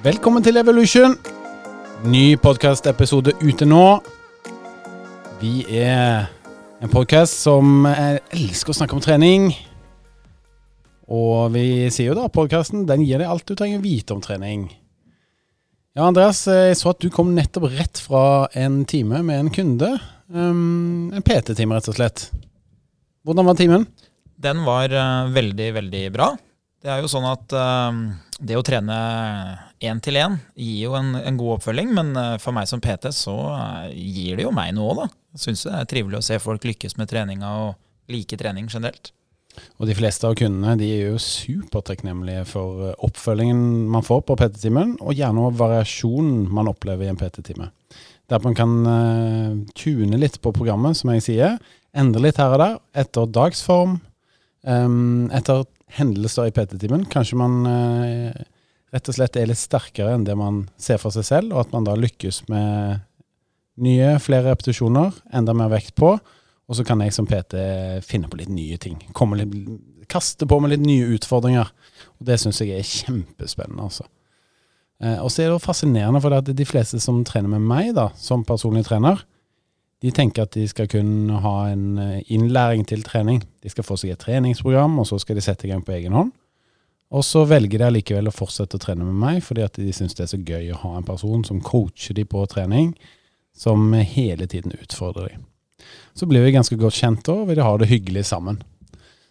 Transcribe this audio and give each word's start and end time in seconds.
Velkommen 0.00 0.40
til 0.40 0.56
Evolution. 0.56 1.12
Ny 2.08 2.38
podkastepisode 2.40 3.34
ute 3.42 3.66
nå. 3.68 3.98
Vi 5.42 5.66
er 5.76 6.30
en 6.80 6.88
podkast 6.88 7.42
som 7.44 7.84
elsker 7.84 8.72
å 8.72 8.76
snakke 8.78 8.96
om 8.96 9.02
trening. 9.04 9.50
Og 11.04 11.52
vi 11.52 11.90
sier 11.92 12.08
jo 12.08 12.16
da 12.16 12.30
podkasten 12.32 12.86
den 12.88 13.04
gir 13.04 13.20
deg 13.20 13.28
alt 13.28 13.44
du 13.44 13.52
trenger 13.52 13.82
å 13.82 13.84
vite 13.84 14.16
om 14.16 14.22
trening. 14.24 14.70
Ja, 15.92 16.06
Andreas, 16.06 16.46
jeg 16.48 16.80
så 16.80 16.94
at 16.94 17.04
du 17.04 17.10
kom 17.12 17.34
nettopp 17.36 17.68
rett 17.74 18.00
fra 18.00 18.48
en 18.56 18.86
time 18.88 19.20
med 19.20 19.42
en 19.42 19.52
kunde. 19.52 19.92
Um, 20.32 21.12
en 21.12 21.28
PT-time, 21.28 21.76
rett 21.76 21.92
og 21.92 21.98
slett. 22.00 22.30
Hvordan 23.28 23.52
var 23.52 23.60
timen? 23.60 23.84
Den 24.40 24.64
var 24.64 24.96
uh, 24.96 25.28
veldig, 25.36 25.70
veldig 25.76 26.04
bra. 26.16 26.32
Det 26.80 26.88
er 26.88 27.04
jo 27.04 27.12
sånn 27.12 27.28
at 27.28 27.52
uh, 27.52 28.00
det 28.40 28.56
å 28.58 28.64
trene 28.64 28.96
én 29.84 30.00
til 30.02 30.18
én 30.20 30.36
gir 30.56 30.88
jo 30.88 30.96
en, 30.98 31.14
en, 31.18 31.38
god 31.40 31.58
oppfølging, 31.58 31.92
men 31.96 32.12
uh, 32.16 32.34
for 32.40 32.56
meg 32.56 32.68
som 32.70 32.82
PT 32.82 33.12
så 33.16 33.36
gir 33.92 34.40
det 34.40 34.46
jo 34.46 34.52
meg 34.54 34.74
noe, 34.76 34.96
da. 34.98 35.06
Jeg 35.36 35.44
syns 35.44 35.64
det 35.68 35.72
er 35.76 35.88
trivelig 35.92 36.20
å 36.20 36.26
se 36.26 36.38
folk 36.42 36.66
lykkes 36.66 36.96
med 36.98 37.10
treninga 37.10 37.54
og 37.64 38.12
like 38.12 38.38
trening 38.40 38.68
generelt. 38.72 39.12
Og 39.80 39.88
de 39.88 39.96
fleste 39.98 40.26
av 40.28 40.36
kundene 40.38 40.76
de 40.78 40.88
er 40.94 41.10
jo 41.10 41.20
supertakknemlige 41.22 42.44
for 42.48 42.94
oppfølgingen 43.02 43.88
man 43.90 44.06
får 44.06 44.22
på 44.28 44.38
PT-timen, 44.40 44.96
og 45.02 45.18
gjerne 45.18 45.50
variasjonen 45.58 46.46
man 46.54 46.70
opplever 46.70 47.06
i 47.06 47.12
en 47.12 47.18
PT-time. 47.20 47.70
Der 48.30 48.42
man 48.44 48.54
kan 48.54 48.76
tune 49.74 50.20
litt 50.22 50.38
på 50.42 50.52
programmet, 50.54 51.00
som 51.00 51.10
jeg 51.16 51.24
sier. 51.26 51.56
Endre 51.90 52.22
litt 52.28 52.38
her 52.38 52.54
og 52.54 52.62
der, 52.62 52.76
etter 53.02 53.26
dagsform, 53.26 53.96
um, 54.62 55.26
etter 55.34 55.64
hendelser 55.96 56.48
i 56.48 56.54
PT-timen. 56.54 57.06
Kanskje 57.12 57.38
man 57.40 57.60
eh, 57.68 58.42
rett 58.94 59.10
og 59.10 59.16
slett 59.16 59.38
er 59.38 59.50
litt 59.50 59.60
sterkere 59.60 60.16
enn 60.16 60.26
det 60.26 60.36
man 60.38 60.64
ser 60.80 61.00
for 61.02 61.14
seg 61.14 61.26
selv, 61.26 61.54
og 61.54 61.64
at 61.64 61.74
man 61.74 61.86
da 61.86 61.96
lykkes 61.98 62.44
med 62.50 63.06
nye, 63.80 64.12
flere 64.22 64.50
repetisjoner, 64.50 65.14
enda 65.34 65.54
mer 65.56 65.70
vekt 65.72 65.94
på. 65.98 66.14
Og 66.70 66.78
så 66.78 66.84
kan 66.86 67.00
jeg 67.02 67.14
som 67.16 67.26
PT 67.26 67.56
finne 68.06 68.30
på 68.30 68.38
litt 68.38 68.52
nye 68.52 68.78
ting. 68.78 69.00
Litt, 69.34 69.54
kaste 70.10 70.46
på 70.46 70.58
med 70.62 70.74
litt 70.74 70.84
nye 70.84 71.08
utfordringer. 71.16 71.70
Og 72.20 72.28
det 72.28 72.38
syns 72.42 72.60
jeg 72.62 72.76
er 72.76 72.86
kjempespennende, 72.86 73.88
altså. 73.88 74.06
Eh, 75.00 75.18
og 75.18 75.30
så 75.32 75.44
er 75.44 75.52
det 75.52 75.64
fascinerende, 75.64 76.20
for 76.22 76.32
det 76.32 76.42
at 76.42 76.56
de 76.56 76.68
fleste 76.68 77.00
som 77.02 77.22
trener 77.26 77.50
med 77.50 77.64
meg, 77.64 77.94
da, 77.96 78.10
som 78.20 78.44
personlig 78.46 78.84
trener, 78.88 79.22
de 80.00 80.10
tenker 80.16 80.46
at 80.46 80.56
de 80.56 80.64
skal 80.68 80.88
kunne 80.88 81.40
ha 81.44 81.56
en 81.68 81.98
eh, 82.00 82.22
innlæring 82.32 82.86
til 82.88 83.02
trening. 83.04 83.42
De 83.60 83.72
skal 83.72 83.84
få 83.84 83.98
seg 84.00 84.14
et 84.14 84.22
treningsprogram, 84.22 84.98
og 84.98 85.08
så 85.10 85.18
skal 85.20 85.36
de 85.36 85.44
sette 85.44 85.68
i 85.68 85.72
gang 85.72 85.84
på 85.84 85.92
egen 85.98 86.16
hånd. 86.16 86.32
Og 87.10 87.24
så 87.26 87.42
velger 87.48 87.80
de 87.80 87.88
allikevel 87.88 88.30
å 88.30 88.34
fortsette 88.34 88.78
å 88.78 88.82
trene 88.82 89.04
med 89.04 89.18
meg, 89.18 89.42
fordi 89.44 89.64
at 89.66 89.76
de 89.76 89.92
syns 89.92 90.14
det 90.16 90.24
er 90.24 90.32
så 90.32 90.38
gøy 90.38 90.70
å 90.72 90.80
ha 90.84 90.94
en 90.96 91.06
person 91.06 91.42
som 91.44 91.60
coacher 91.64 92.14
de 92.16 92.24
på 92.24 92.44
trening, 92.48 92.92
som 93.56 93.92
hele 93.92 94.46
tiden 94.46 94.76
utfordrer 94.78 95.32
de. 95.32 95.40
Så 96.14 96.28
blir 96.30 96.44
vi 96.44 96.54
ganske 96.54 96.78
godt 96.78 96.96
kjent 96.96 97.28
og 97.32 97.48
vil 97.50 97.62
ha 97.64 97.74
det 97.80 97.90
hyggelig 97.90 98.28
sammen. 98.30 98.60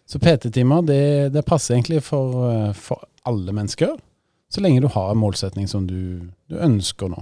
Så 0.06 0.20
PT-timer 0.20 0.84
det, 0.86 1.02
det, 1.34 1.46
passer 1.46 1.76
egentlig 1.76 2.02
for, 2.04 2.44
eh, 2.50 2.72
for, 2.76 3.06
alle 3.28 3.52
mennesker, 3.52 3.98
så 4.50 4.62
lenge 4.64 4.80
du 4.80 4.88
har 4.90 5.10
en 5.12 5.20
målsetning 5.20 5.66
som 5.68 5.84
du, 5.86 6.30
du 6.48 6.56
ønsker 6.56 7.10
nå. 7.12 7.20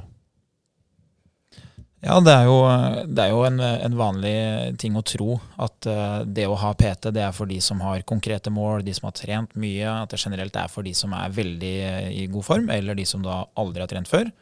Ja, 2.09 2.17
det 2.25 2.33
er 2.33 2.47
jo, 2.49 2.57
det 3.05 3.21
er 3.21 3.33
jo 3.35 3.43
en, 3.45 3.59
en, 3.61 3.97
vanlig 3.99 4.33
ting 4.81 4.95
å 4.97 5.05
tro 5.05 5.35
at 5.61 5.89
uh, 5.91 6.23
det 6.25 6.47
å 6.49 6.57
ha 6.57 6.71
PT, 6.73 7.11
det 7.13 7.21
er 7.21 7.35
for 7.37 7.51
de 7.51 7.59
som 7.61 7.83
har 7.85 8.01
konkrete 8.09 8.53
mål, 8.55 8.81
de 8.87 8.95
som 8.97 9.11
har 9.11 9.17
trent 9.19 9.53
mye. 9.61 9.85
At 10.07 10.15
det 10.15 10.23
generelt 10.23 10.57
er 10.57 10.73
for 10.73 10.87
de 10.89 10.95
som 10.97 11.13
er 11.13 11.35
veldig 11.37 11.75
uh, 11.85 12.09
i 12.09 12.25
god 12.33 12.47
form, 12.47 12.73
eller 12.73 12.97
de 12.97 13.05
som 13.09 13.21
da 13.25 13.43
aldri 13.61 13.85
har 13.85 13.93
trent 13.93 14.09
før. 14.09 14.33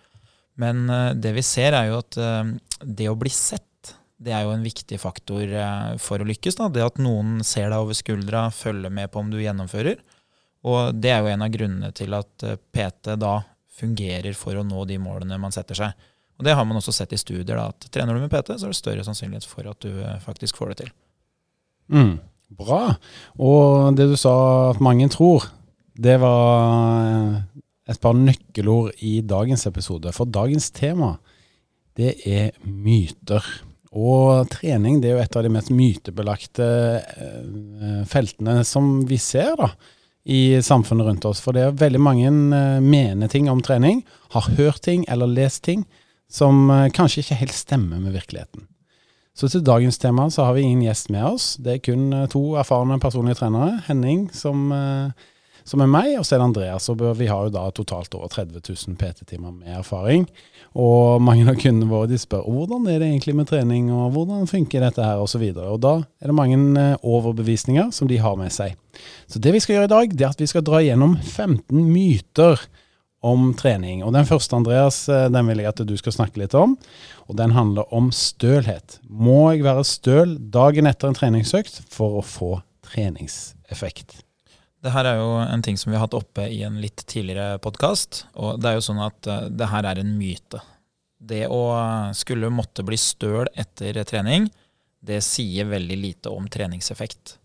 Men 0.63 0.87
uh, 0.87 1.11
det 1.19 1.35
vi 1.35 1.43
ser, 1.47 1.75
er 1.75 1.91
jo 1.91 1.99
at 2.05 2.21
det 2.87 3.11
å 3.11 3.19
bli 3.19 3.35
sett, 3.35 3.95
det 4.23 4.31
er 4.33 4.47
jo 4.47 4.55
en 4.55 4.65
viktig 4.65 5.03
faktor 5.03 5.51
for 6.01 6.23
å 6.23 6.31
lykkes. 6.31 6.61
Da. 6.61 6.71
Det 6.71 6.87
at 6.87 7.03
noen 7.03 7.41
ser 7.45 7.73
deg 7.73 7.83
over 7.83 7.99
skuldra, 7.99 8.47
følger 8.55 8.95
med 8.95 9.11
på 9.11 9.25
om 9.25 9.33
du 9.33 9.43
gjennomfører. 9.43 9.99
Og 10.71 10.95
det 10.95 11.13
er 11.13 11.25
jo 11.25 11.35
en 11.35 11.45
av 11.45 11.51
grunnene 11.53 11.91
til 11.99 12.15
at 12.17 12.47
PT 12.73 13.19
da 13.19 13.41
fungerer 13.77 14.39
for 14.39 14.57
å 14.57 14.65
nå 14.65 14.87
de 14.89 15.03
målene 15.03 15.39
man 15.41 15.55
setter 15.55 15.83
seg. 15.83 16.07
Og 16.37 16.45
Det 16.45 16.55
har 16.55 16.65
man 16.69 16.77
også 16.77 16.93
sett 16.93 17.13
i 17.17 17.21
studier. 17.21 17.57
da, 17.57 17.69
at 17.73 17.89
Trener 17.91 18.15
du 18.15 18.21
med 18.21 18.31
PT, 18.31 18.59
så 18.59 18.69
er 18.69 18.75
det 18.75 18.81
større 18.81 19.05
sannsynlighet 19.05 19.49
for 19.49 19.69
at 19.71 19.81
du 19.81 19.93
eh, 20.03 20.19
faktisk 20.21 20.57
får 20.57 20.73
det 20.73 20.79
til. 20.85 20.91
Mm, 21.93 22.19
bra. 22.57 22.97
Og 23.41 23.97
det 23.97 24.09
du 24.11 24.17
sa 24.21 24.71
at 24.71 24.83
mange 24.85 25.09
tror, 25.09 25.49
det 25.97 26.19
var 26.21 27.07
eh, 27.07 27.39
et 27.89 28.01
par 28.01 28.17
nøkkelord 28.19 28.93
i 29.01 29.21
dagens 29.23 29.67
episode. 29.67 30.13
For 30.13 30.29
dagens 30.29 30.71
tema, 30.77 31.17
det 31.97 32.19
er 32.29 32.53
myter. 32.65 33.41
Og 33.97 34.45
trening 34.53 35.01
det 35.01 35.09
er 35.09 35.17
jo 35.17 35.25
et 35.25 35.37
av 35.39 35.47
de 35.47 35.57
mest 35.57 35.73
mytebelagte 35.73 36.71
eh, 37.01 38.03
feltene 38.05 38.61
som 38.69 39.07
vi 39.09 39.17
ser 39.17 39.55
da, 39.57 39.71
i 40.29 40.61
samfunnet 40.61 41.07
rundt 41.07 41.25
oss. 41.25 41.41
For 41.41 41.57
det 41.57 41.65
er 41.65 41.79
veldig 41.81 42.03
mange 42.03 42.33
mener 42.85 43.31
ting 43.33 43.49
om 43.49 43.63
trening, 43.65 44.05
har 44.37 44.51
hørt 44.59 44.85
ting 44.85 45.07
eller 45.09 45.33
lest 45.33 45.65
ting 45.65 45.87
som 46.33 46.71
eh, 46.71 46.89
kanskje 46.95 47.23
ikke 47.23 47.41
helt 47.43 47.55
stemmer 47.57 48.03
med 48.03 48.17
virkeligheten. 48.17 48.67
Så 49.37 49.51
til 49.53 49.65
dagens 49.65 49.99
tema 50.01 50.31
så 50.33 50.47
har 50.47 50.57
vi 50.57 50.65
ingen 50.65 50.87
gjest 50.87 51.11
med 51.13 51.25
oss. 51.29 51.55
Det 51.61 51.75
er 51.75 51.85
kun 51.85 52.13
eh, 52.13 52.29
to 52.33 52.57
erfarne 52.57 53.01
personlige 53.01 53.43
trenere. 53.43 53.83
Henning, 53.87 54.27
som, 54.35 54.71
eh, 54.73 55.11
som 55.67 55.83
er 55.85 55.91
meg, 55.93 56.15
og 56.17 56.25
så 56.25 56.37
er 56.37 56.41
det 56.41 56.49
Andreas. 56.49 56.89
Og 56.89 57.05
vi 57.19 57.29
har 57.29 57.47
jo 57.47 57.53
da 57.53 57.67
totalt 57.77 58.17
over 58.17 58.33
30 58.33 58.63
000 58.65 58.97
PT-timer 58.97 59.53
med 59.53 59.77
erfaring. 59.77 60.25
Og 60.77 61.21
mange 61.23 61.45
av 61.49 61.61
kundene 61.61 61.91
våre 61.91 62.09
de 62.11 62.19
spør 62.21 62.49
hvordan 62.49 62.89
er 62.91 63.03
det 63.03 63.11
egentlig 63.11 63.37
med 63.37 63.51
trening, 63.53 63.93
og 63.93 64.17
hvordan 64.17 64.49
funker 64.51 64.83
dette 64.85 65.05
her, 65.05 65.21
osv. 65.21 65.45
Og, 65.53 65.61
så 65.61 65.69
og 65.77 65.85
da 65.85 65.95
er 66.21 66.33
det 66.33 66.37
mange 66.37 66.89
overbevisninger 67.03 67.93
som 67.93 68.09
de 68.09 68.19
har 68.21 68.41
med 68.41 68.53
seg. 68.53 68.75
Så 69.29 69.41
det 69.41 69.53
vi 69.53 69.61
skal 69.61 69.79
gjøre 69.79 69.91
i 69.91 69.95
dag, 69.95 70.17
det 70.17 70.27
er 70.27 70.33
at 70.33 70.41
vi 70.43 70.49
skal 70.49 70.65
dra 70.65 70.81
gjennom 70.85 71.17
15 71.21 71.77
myter 71.77 72.67
om 73.25 73.53
trening. 73.57 74.03
Og 74.05 74.13
Den 74.13 74.27
første, 74.29 74.57
Andreas, 74.57 75.09
eh, 75.09 75.29
den 75.33 75.47
vil 75.49 75.63
jeg 75.63 75.73
at 75.73 75.83
du 75.87 75.97
skal 75.97 76.13
snakke 76.13 76.41
litt 76.43 76.55
om. 76.55 76.77
og 77.27 77.37
Den 77.37 77.53
handler 77.53 77.93
om 77.93 78.11
stølhet. 78.11 78.99
Må 79.09 79.53
jeg 79.53 79.65
være 79.65 79.85
støl 79.85 80.37
dagen 80.39 80.87
etter 80.87 81.09
en 81.09 81.17
treningsøkt 81.17 81.83
for 81.91 82.21
å 82.21 82.25
få 82.25 82.53
treningseffekt? 82.87 84.23
Det 84.83 84.93
her 84.95 85.09
er 85.09 85.17
jo 85.19 85.31
en 85.43 85.63
ting 85.63 85.77
som 85.77 85.91
vi 85.91 85.97
har 85.97 86.05
hatt 86.05 86.15
oppe 86.15 86.47
i 86.53 86.63
en 86.63 86.79
litt 86.81 87.03
tidligere 87.09 87.59
podkast. 87.59 88.27
Og 88.39 88.61
det 88.61 88.71
er 88.71 88.77
jo 88.79 88.87
sånn 88.87 89.03
at 89.03 89.27
uh, 89.27 89.49
det 89.51 89.71
her 89.73 89.89
er 89.89 89.99
en 89.99 90.13
myte. 90.19 90.61
Det 91.19 91.47
å 91.51 91.63
skulle 92.15 92.53
måtte 92.53 92.85
bli 92.87 92.99
støl 93.01 93.49
etter 93.59 93.99
trening, 94.07 94.47
det 95.03 95.25
sier 95.25 95.67
veldig 95.67 95.97
lite 95.99 96.31
om 96.31 96.47
treningseffekt. 96.47 97.39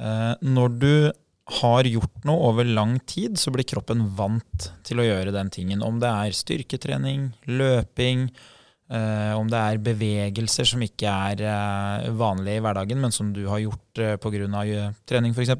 Uh, 0.00 0.32
når 0.40 0.80
du 0.80 0.92
har 1.46 1.86
gjort 1.86 2.24
noe 2.26 2.50
over 2.50 2.66
lang 2.66 2.96
tid, 3.06 3.38
så 3.38 3.52
blir 3.54 3.66
kroppen 3.68 4.02
vant 4.18 4.68
til 4.86 4.98
å 4.98 5.06
gjøre 5.06 5.34
den 5.34 5.50
tingen. 5.54 5.84
Om 5.86 6.00
det 6.02 6.10
er 6.10 6.34
styrketrening, 6.34 7.28
løping, 7.46 8.26
eh, 8.90 9.32
om 9.36 9.46
det 9.50 9.60
er 9.60 9.82
bevegelser 9.86 10.66
som 10.66 10.82
ikke 10.82 11.06
er 11.30 11.44
eh, 11.46 12.10
vanlige 12.18 12.58
i 12.58 12.64
hverdagen, 12.66 12.98
men 13.02 13.14
som 13.14 13.30
du 13.34 13.44
har 13.46 13.62
gjort 13.62 14.02
eh, 14.02 14.16
pga. 14.18 14.64
Eh, 14.64 14.90
trening 15.06 15.36
f.eks., 15.36 15.54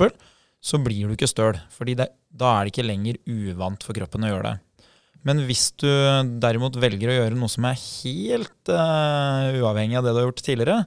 så 0.67 0.83
blir 0.83 1.07
du 1.07 1.15
ikke 1.15 1.31
støl. 1.31 1.61
fordi 1.71 1.95
da 1.95 2.07
er 2.51 2.67
det 2.67 2.75
ikke 2.75 2.89
lenger 2.89 3.21
uvant 3.31 3.85
for 3.87 3.95
kroppen 3.95 4.27
å 4.27 4.33
gjøre 4.33 4.51
det. 4.51 4.57
Men 5.27 5.43
hvis 5.47 5.71
du 5.79 5.91
derimot 6.43 6.79
velger 6.79 7.11
å 7.11 7.19
gjøre 7.21 7.39
noe 7.39 7.51
som 7.51 7.67
er 7.67 7.79
helt 7.79 8.71
eh, 8.71 9.59
uavhengig 9.63 9.99
av 9.99 10.07
det 10.07 10.15
du 10.15 10.21
har 10.21 10.29
gjort 10.29 10.43
tidligere, 10.43 10.81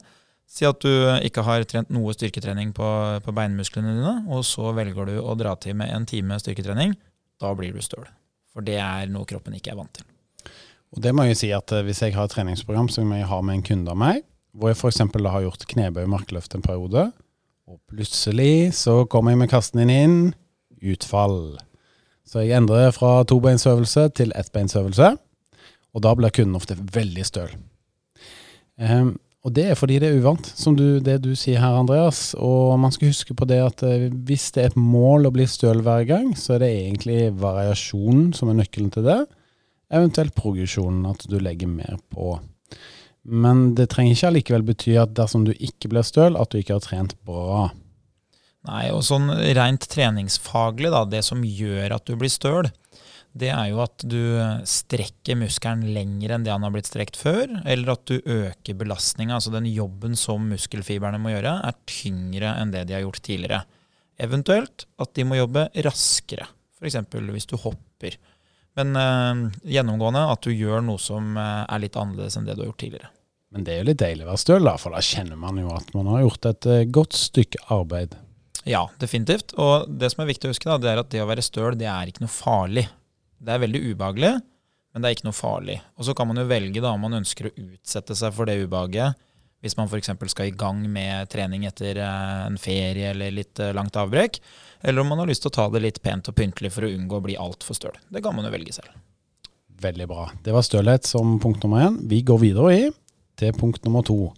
Si 0.50 0.66
at 0.66 0.82
du 0.82 0.90
ikke 1.22 1.44
har 1.46 1.62
trent 1.70 1.92
noe 1.94 2.12
styrketrening 2.16 2.72
på, 2.74 2.86
på, 3.22 3.34
beinmusklene 3.36 3.92
dine, 3.94 4.14
og 4.34 4.42
så 4.48 4.72
velger 4.74 5.06
du 5.06 5.20
å 5.22 5.36
dra 5.38 5.54
til 5.62 5.76
med 5.78 5.92
en 5.94 6.08
time 6.10 6.40
styrketrening. 6.42 6.96
Da 7.40 7.52
blir 7.54 7.76
du 7.76 7.84
støl. 7.84 8.08
For 8.50 8.66
det 8.66 8.80
er 8.82 9.06
noe 9.14 9.28
kroppen 9.30 9.54
ikke 9.54 9.70
er 9.76 9.78
vant 9.78 10.00
til. 10.00 10.08
Og 10.90 11.04
det 11.04 11.14
må 11.14 11.28
jeg 11.28 11.38
si 11.38 11.52
at 11.54 11.70
eh, 11.70 11.84
Hvis 11.86 12.02
jeg 12.02 12.16
har 12.16 12.26
et 12.26 12.34
treningsprogram 12.34 12.88
som 12.90 13.12
jeg 13.14 13.28
har 13.30 13.44
med 13.46 13.60
en 13.60 13.66
kunde 13.68 13.94
av 13.94 14.00
meg, 14.00 14.24
hvor 14.50 14.72
jeg 14.72 14.80
f.eks. 14.80 15.04
har 15.06 15.44
gjort 15.44 15.66
knebøy 15.70 16.02
og 16.02 16.12
markløft 16.16 16.58
en 16.58 16.66
periode, 16.66 17.06
og 17.70 17.78
plutselig 17.86 18.74
så 18.74 19.04
kommer 19.06 19.30
jeg 19.30 19.44
med 19.44 19.52
kasten 19.52 19.86
inn, 19.86 20.16
utfall. 20.82 21.60
Så 22.26 22.42
jeg 22.42 22.58
endrer 22.58 22.90
fra 22.94 23.20
tobeinsøvelse 23.22 24.08
til 24.18 24.34
ettbeinsøvelse, 24.34 25.12
og 25.94 26.02
da 26.02 26.14
blir 26.18 26.34
kunden 26.34 26.58
ofte 26.58 26.74
veldig 26.74 27.26
støl. 27.26 27.54
Um, 28.80 29.14
og 29.40 29.54
det 29.56 29.70
er 29.70 29.78
fordi 29.78 29.96
det 30.02 30.10
er 30.10 30.18
uvant, 30.20 30.50
som 30.52 30.74
du, 30.76 31.00
det 31.00 31.16
du 31.24 31.30
sier 31.38 31.62
her, 31.62 31.78
Andreas. 31.80 32.34
Og 32.36 32.76
man 32.80 32.92
skal 32.92 33.08
huske 33.08 33.36
på 33.36 33.48
det 33.48 33.60
at 33.64 33.84
eh, 33.88 34.10
hvis 34.12 34.50
det 34.52 34.62
er 34.62 34.72
et 34.72 34.80
mål 34.80 35.28
å 35.28 35.32
bli 35.32 35.46
støl 35.48 35.80
hver 35.86 36.04
gang, 36.08 36.34
så 36.36 36.56
er 36.56 36.64
det 36.64 36.70
egentlig 36.76 37.20
variasjonen 37.40 38.34
som 38.36 38.52
er 38.52 38.58
nøkkelen 38.60 38.92
til 38.92 39.08
det. 39.08 39.20
Eventuelt 39.96 40.36
progresjonen, 40.36 41.06
at 41.08 41.24
du 41.30 41.38
legger 41.40 41.72
mer 41.72 41.96
på. 42.12 42.36
Men 43.24 43.70
det 43.78 43.88
trenger 43.94 44.12
ikke 44.12 44.28
allikevel 44.28 44.66
bety 44.68 44.98
at 45.00 45.16
dersom 45.16 45.48
du 45.48 45.54
ikke 45.56 45.88
blir 45.92 46.04
støl, 46.04 46.36
at 46.36 46.52
du 46.52 46.60
ikke 46.60 46.76
har 46.76 46.84
trent 46.84 47.16
bra. 47.26 47.70
Nei, 48.68 48.90
og 48.92 49.00
sånn 49.08 49.32
rent 49.56 49.88
treningsfaglig, 49.88 50.92
da, 50.92 51.06
det 51.08 51.24
som 51.24 51.40
gjør 51.40 51.96
at 51.96 52.04
du 52.04 52.12
blir 52.20 52.32
støl, 52.32 52.68
det 53.32 53.50
er 53.54 53.68
jo 53.70 53.78
at 53.84 54.02
du 54.02 54.22
strekker 54.66 55.38
muskelen 55.38 55.84
lenger 55.94 56.34
enn 56.34 56.46
det 56.46 56.50
han 56.50 56.64
har 56.66 56.72
blitt 56.74 56.88
strekt 56.90 57.18
før, 57.18 57.46
eller 57.62 57.92
at 57.94 58.02
du 58.10 58.16
øker 58.18 58.78
belastninga. 58.80 59.36
Altså 59.36 59.52
den 59.54 59.68
jobben 59.70 60.16
som 60.18 60.48
muskelfibrene 60.50 61.20
må 61.22 61.34
gjøre, 61.36 61.52
er 61.68 61.78
tyngre 61.86 62.56
enn 62.58 62.74
det 62.74 62.88
de 62.88 62.96
har 62.96 63.04
gjort 63.04 63.22
tidligere. 63.22 63.62
Eventuelt 64.20 64.84
at 65.00 65.14
de 65.16 65.24
må 65.24 65.38
jobbe 65.38 65.68
raskere, 65.86 66.48
f.eks. 66.80 66.98
hvis 67.30 67.48
du 67.48 67.56
hopper. 67.62 68.18
Men 68.78 68.98
øh, 68.98 69.46
gjennomgående 69.66 70.26
at 70.32 70.42
du 70.46 70.52
gjør 70.54 70.82
noe 70.84 71.00
som 71.02 71.36
eh, 71.38 71.64
er 71.64 71.82
litt 71.82 71.96
annerledes 71.98 72.36
enn 72.38 72.46
det 72.48 72.58
du 72.58 72.64
har 72.64 72.70
gjort 72.72 72.82
tidligere. 72.82 73.12
Men 73.50 73.66
det 73.66 73.72
er 73.74 73.80
jo 73.80 73.86
litt 73.88 74.02
deilig 74.02 74.26
å 74.26 74.30
være 74.30 74.42
støl, 74.44 74.66
da, 74.66 74.76
for 74.78 74.94
da 74.94 75.00
kjenner 75.02 75.38
man 75.38 75.58
jo 75.58 75.72
at 75.74 75.88
man 75.96 76.10
har 76.12 76.22
gjort 76.22 76.50
et 76.52 76.68
eh, 76.70 76.84
godt 76.98 77.16
stykke 77.18 77.62
arbeid. 77.74 78.14
Ja, 78.68 78.84
definitivt. 79.00 79.54
Og 79.58 79.88
det 79.88 80.12
som 80.12 80.22
er 80.22 80.30
viktig 80.30 80.48
å 80.48 80.52
huske, 80.52 80.68
da, 80.68 80.78
det 80.78 80.90
er 80.92 81.02
at 81.02 81.10
det 81.14 81.22
å 81.22 81.28
være 81.30 81.44
støl, 81.44 81.78
det 81.80 81.88
er 81.90 82.10
ikke 82.10 82.26
noe 82.26 82.34
farlig. 82.34 82.86
Det 83.40 83.54
er 83.54 83.62
veldig 83.62 83.80
ubehagelig, 83.90 84.34
men 84.92 85.02
det 85.02 85.08
er 85.08 85.16
ikke 85.16 85.28
noe 85.30 85.36
farlig. 85.36 85.78
Og 85.96 86.06
så 86.06 86.14
kan 86.16 86.28
man 86.28 86.40
jo 86.40 86.48
velge 86.50 86.82
da 86.84 86.92
om 86.92 87.04
man 87.06 87.18
ønsker 87.22 87.48
å 87.48 87.52
utsette 87.56 88.16
seg 88.18 88.34
for 88.36 88.50
det 88.50 88.58
ubehaget. 88.60 89.16
Hvis 89.60 89.76
man 89.76 89.88
f.eks. 89.88 90.12
skal 90.32 90.48
i 90.48 90.56
gang 90.56 90.80
med 90.88 91.28
trening 91.32 91.66
etter 91.68 91.98
eh, 92.00 92.46
en 92.46 92.56
ferie 92.60 93.10
eller 93.12 93.32
litt 93.36 93.60
eh, 93.60 93.74
langt 93.76 93.96
avbrekk. 94.00 94.38
Eller 94.80 95.02
om 95.02 95.10
man 95.12 95.20
har 95.20 95.28
lyst 95.28 95.44
til 95.44 95.52
å 95.52 95.56
ta 95.56 95.66
det 95.72 95.82
litt 95.84 96.00
pent 96.04 96.30
og 96.32 96.36
pyntelig 96.36 96.72
for 96.72 96.86
å 96.86 96.92
unngå 96.92 97.18
å 97.18 97.24
bli 97.26 97.36
altfor 97.40 97.76
støl. 97.76 97.98
Det 98.08 98.22
kan 98.24 98.36
man 98.36 98.48
jo 98.48 98.54
velge 98.54 98.72
selv. 98.76 98.94
Veldig 99.80 100.06
bra. 100.08 100.26
Det 100.44 100.54
var 100.56 100.64
stølhet 100.64 101.08
som 101.08 101.36
punkt 101.40 101.64
nummer 101.64 101.84
én. 101.86 102.00
Vi 102.08 102.22
går 102.24 102.40
videre 102.40 102.72
i 102.76 102.88
til 103.40 103.52
punkt 103.56 103.84
nummer 103.84 104.04
to. 104.04 104.32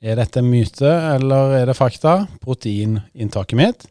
Er 0.00 0.16
dette 0.20 0.44
myte 0.44 0.88
eller 1.16 1.56
er 1.58 1.68
det 1.68 1.76
fakta? 1.76 2.22
Proteininntaket 2.44 3.58
mitt 3.58 3.86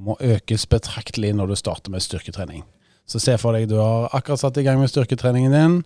må 0.00 0.16
økes 0.24 0.66
betraktelig 0.70 1.34
når 1.36 1.52
du 1.52 1.58
starter 1.58 1.92
med 1.92 2.02
styrketrening. 2.02 2.62
Så 3.10 3.18
se 3.22 3.34
for 3.42 3.56
deg 3.56 3.66
du 3.70 3.76
har 3.80 4.08
akkurat 4.14 4.42
satt 4.44 4.60
i 4.60 4.64
gang 4.66 4.78
med 4.78 4.90
styrketreningen 4.92 5.54
din. 5.56 5.80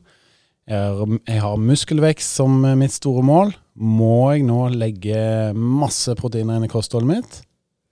Jeg 0.69 1.41
har 1.45 1.61
muskelvekst 1.61 2.37
som 2.41 2.61
mitt 2.77 2.93
store 2.97 3.25
mål. 3.25 3.55
Må 3.75 4.29
jeg 4.35 4.45
nå 4.47 4.61
legge 4.77 5.17
masse 5.57 6.13
proteiner 6.21 6.61
inn 6.61 6.69
i 6.69 6.73
kostholdet 6.73 7.11
mitt, 7.11 7.41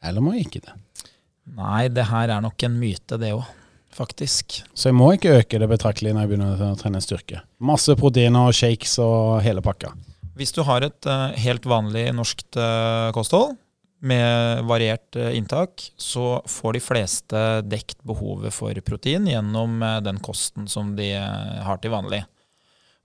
eller 0.04 0.24
må 0.24 0.36
jeg 0.36 0.46
ikke 0.46 0.62
det? 0.68 0.76
Nei, 1.56 1.88
det 1.90 2.06
her 2.06 2.30
er 2.30 2.44
nok 2.44 2.62
en 2.68 2.78
myte, 2.78 3.18
det 3.18 3.32
òg. 3.34 3.42
Faktisk. 3.92 4.62
Så 4.72 4.88
jeg 4.88 4.96
må 4.96 5.10
ikke 5.12 5.34
øke 5.42 5.58
det 5.60 5.68
betraktelig 5.68 6.14
når 6.14 6.24
jeg 6.24 6.30
begynner 6.30 6.62
å 6.64 6.76
trene 6.80 7.02
styrke. 7.04 7.42
Masse 7.60 7.92
proteiner 8.00 8.48
og 8.48 8.56
shakes 8.56 8.94
og 9.04 9.42
hele 9.44 9.60
pakka. 9.64 9.90
Hvis 10.38 10.54
du 10.56 10.62
har 10.64 10.86
et 10.86 11.08
uh, 11.08 11.34
helt 11.36 11.66
vanlig 11.68 12.06
norskt 12.16 12.56
uh, 12.56 13.10
kosthold, 13.12 13.52
med 14.02 14.64
variert 14.66 15.16
eh, 15.16 15.36
inntak, 15.38 15.92
så 15.96 16.42
får 16.46 16.72
de 16.72 16.80
fleste 16.82 17.42
dekt 17.62 18.00
behovet 18.02 18.54
for 18.54 18.74
protein 18.82 19.28
gjennom 19.30 19.82
eh, 19.82 20.00
den 20.02 20.18
kosten 20.24 20.66
som 20.68 20.96
de 20.98 21.12
eh, 21.14 21.62
har 21.62 21.78
til 21.78 21.94
vanlig. 21.94 22.24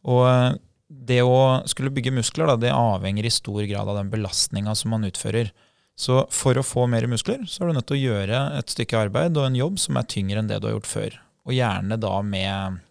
Og 0.07 0.57
det 0.88 1.19
å 1.21 1.61
skulle 1.69 1.94
bygge 1.94 2.15
muskler, 2.15 2.49
da, 2.49 2.57
det 2.57 2.73
avhenger 2.73 3.27
i 3.27 3.33
stor 3.33 3.61
grad 3.69 3.91
av 3.91 3.99
den 3.99 4.09
belastninga 4.09 4.73
som 4.77 4.95
man 4.95 5.05
utfører. 5.05 5.53
Så 5.97 6.23
for 6.33 6.57
å 6.57 6.65
få 6.65 6.88
mer 6.89 7.05
muskler, 7.09 7.45
så 7.45 7.63
er 7.63 7.69
du 7.69 7.77
nødt 7.77 7.89
til 7.91 7.99
å 7.99 8.05
gjøre 8.15 8.44
et 8.57 8.73
stykke 8.73 9.05
arbeid 9.07 9.38
og 9.38 9.49
en 9.49 9.57
jobb 9.57 9.79
som 9.81 9.97
er 9.99 10.09
tyngre 10.09 10.41
enn 10.41 10.49
det 10.49 10.61
du 10.61 10.69
har 10.69 10.77
gjort 10.77 10.89
før. 10.89 11.17
Og 11.45 11.57
gjerne 11.57 11.97
da 12.01 12.13
med, 12.25 12.81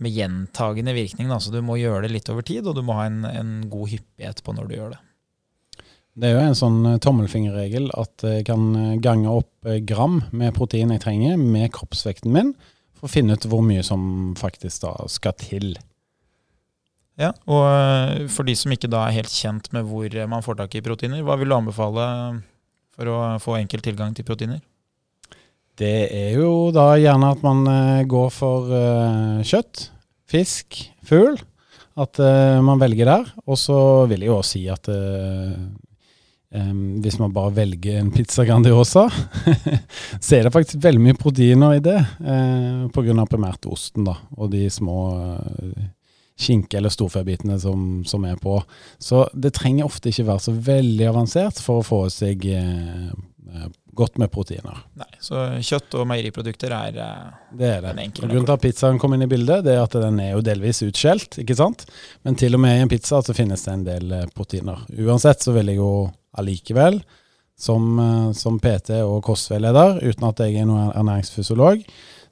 med 0.00 0.16
gjentagende 0.16 0.96
virkning. 0.96 1.28
Da. 1.32 1.40
Så 1.40 1.52
du 1.52 1.60
må 1.64 1.76
gjøre 1.80 2.06
det 2.06 2.14
litt 2.14 2.30
over 2.32 2.46
tid, 2.46 2.68
og 2.68 2.76
du 2.78 2.84
må 2.86 2.96
ha 2.96 3.08
en, 3.10 3.24
en 3.28 3.58
god 3.72 3.92
hyppighet 3.96 4.44
på 4.44 4.56
når 4.56 4.70
du 4.70 4.76
gjør 4.78 4.94
det. 4.96 5.00
Det 6.14 6.28
er 6.28 6.36
jo 6.36 6.42
en 6.46 6.58
sånn 6.58 6.76
eh, 6.86 7.00
tommelfingerregel 7.02 7.88
at 7.98 8.22
jeg 8.22 8.46
kan 8.46 8.68
eh, 8.78 8.98
gange 9.02 9.30
opp 9.30 9.66
eh, 9.66 9.80
gram 9.82 10.20
med 10.30 10.54
protein 10.54 10.92
jeg 10.94 11.02
trenger, 11.02 11.40
med 11.40 11.72
kroppsvekten 11.74 12.30
min, 12.34 12.52
for 12.94 13.08
å 13.08 13.10
finne 13.10 13.34
ut 13.34 13.46
hvor 13.50 13.64
mye 13.66 13.82
som 13.86 14.34
faktisk 14.38 14.84
da 14.84 14.94
skal 15.10 15.34
til. 15.40 15.72
Ja, 17.18 17.32
og 17.46 18.26
for 18.34 18.46
de 18.46 18.54
som 18.58 18.72
ikke 18.74 18.90
da 18.90 19.04
er 19.06 19.18
helt 19.20 19.30
kjent 19.30 19.68
med 19.74 19.86
hvor 19.86 20.14
man 20.30 20.42
får 20.42 20.58
tak 20.58 20.74
i 20.74 20.82
proteiner, 20.82 21.22
hva 21.26 21.36
vil 21.38 21.50
du 21.50 21.56
anbefale 21.56 22.06
for 22.94 23.10
å 23.10 23.18
få 23.42 23.58
enkel 23.60 23.82
tilgang 23.82 24.14
til 24.14 24.26
proteiner? 24.26 24.62
Det 25.78 26.06
er 26.14 26.34
jo 26.38 26.70
da 26.74 26.92
gjerne 26.98 27.30
at 27.34 27.42
man 27.42 27.62
går 28.10 28.34
for 28.34 28.70
kjøtt, 29.46 29.88
fisk, 30.30 30.78
fugl. 31.06 31.38
At 31.98 32.18
man 32.66 32.82
velger 32.82 33.06
der. 33.06 33.30
Og 33.46 33.58
så 33.58 33.78
vil 34.10 34.26
jeg 34.26 34.30
jo 34.30 34.38
også 34.40 34.56
si 34.56 34.64
at 34.70 34.90
Um, 36.54 37.00
hvis 37.02 37.16
man 37.18 37.32
bare 37.34 37.50
velger 37.56 37.98
en 37.98 38.12
pizza 38.14 38.44
Grandiosa, 38.46 39.08
så 40.24 40.36
er 40.36 40.46
det 40.46 40.52
faktisk 40.54 40.84
veldig 40.84 41.02
mye 41.02 41.18
proteiner 41.18 41.78
i 41.78 41.82
det. 41.82 41.96
Uh, 42.20 42.86
Pga. 42.94 43.24
primært 43.26 43.66
osten 43.66 44.06
da, 44.06 44.14
og 44.38 44.52
de 44.52 44.68
små 44.70 44.98
uh, 45.18 45.88
skinke- 46.40 46.78
eller 46.78 46.92
storfebitene 46.92 47.58
som, 47.60 48.02
som, 48.04 48.24
er 48.24 48.36
på. 48.42 48.58
Så 48.98 49.28
det 49.34 49.54
trenger 49.54 49.86
ofte 49.86 50.10
ikke 50.10 50.26
være 50.26 50.46
så 50.48 50.54
veldig 50.54 51.08
avansert 51.12 51.60
for 51.62 51.80
å 51.80 51.86
få 51.86 52.00
seg 52.12 52.46
eh, 52.50 53.12
godt 53.94 54.18
med 54.18 54.32
proteiner. 54.34 54.80
Nei, 54.98 55.10
Så 55.22 55.44
kjøtt 55.62 55.94
og 56.00 56.08
meieriprodukter 56.10 56.74
er, 56.74 56.96
det 57.54 57.68
er 57.68 57.82
det. 57.84 57.92
den 57.92 58.02
enkle 58.08 58.30
Grunnen 58.30 58.48
til 58.48 58.56
at 58.56 58.64
pizzaen 58.64 58.98
kom 58.98 59.14
inn 59.14 59.26
i 59.26 59.30
bildet, 59.30 59.62
det 59.66 59.76
er 59.76 59.84
at 59.84 59.94
den 60.02 60.18
er 60.22 60.32
jo 60.34 60.42
delvis 60.44 60.82
utskjelt, 60.86 61.38
ikke 61.44 61.58
sant. 61.58 61.86
Men 62.26 62.38
til 62.40 62.58
og 62.58 62.64
med 62.64 62.80
i 62.80 62.86
en 62.86 62.90
pizza 62.90 63.22
så 63.22 63.36
finnes 63.36 63.62
det 63.62 63.76
en 63.76 63.86
del 63.86 64.16
proteiner. 64.34 64.82
Uansett 65.06 65.46
så 65.46 65.54
vil 65.54 65.70
jeg 65.70 65.78
jo 65.78 65.92
allikevel, 66.34 66.98
som, 67.58 67.98
eh, 67.98 68.32
som, 68.32 68.58
PT 68.58 68.98
og 69.04 69.22
kostveileder, 69.24 70.02
uten 70.02 70.28
at 70.28 70.42
jeg 70.42 70.58
er 70.58 70.68
noen 70.68 70.90
ernæringsfysiolog, 70.90 71.84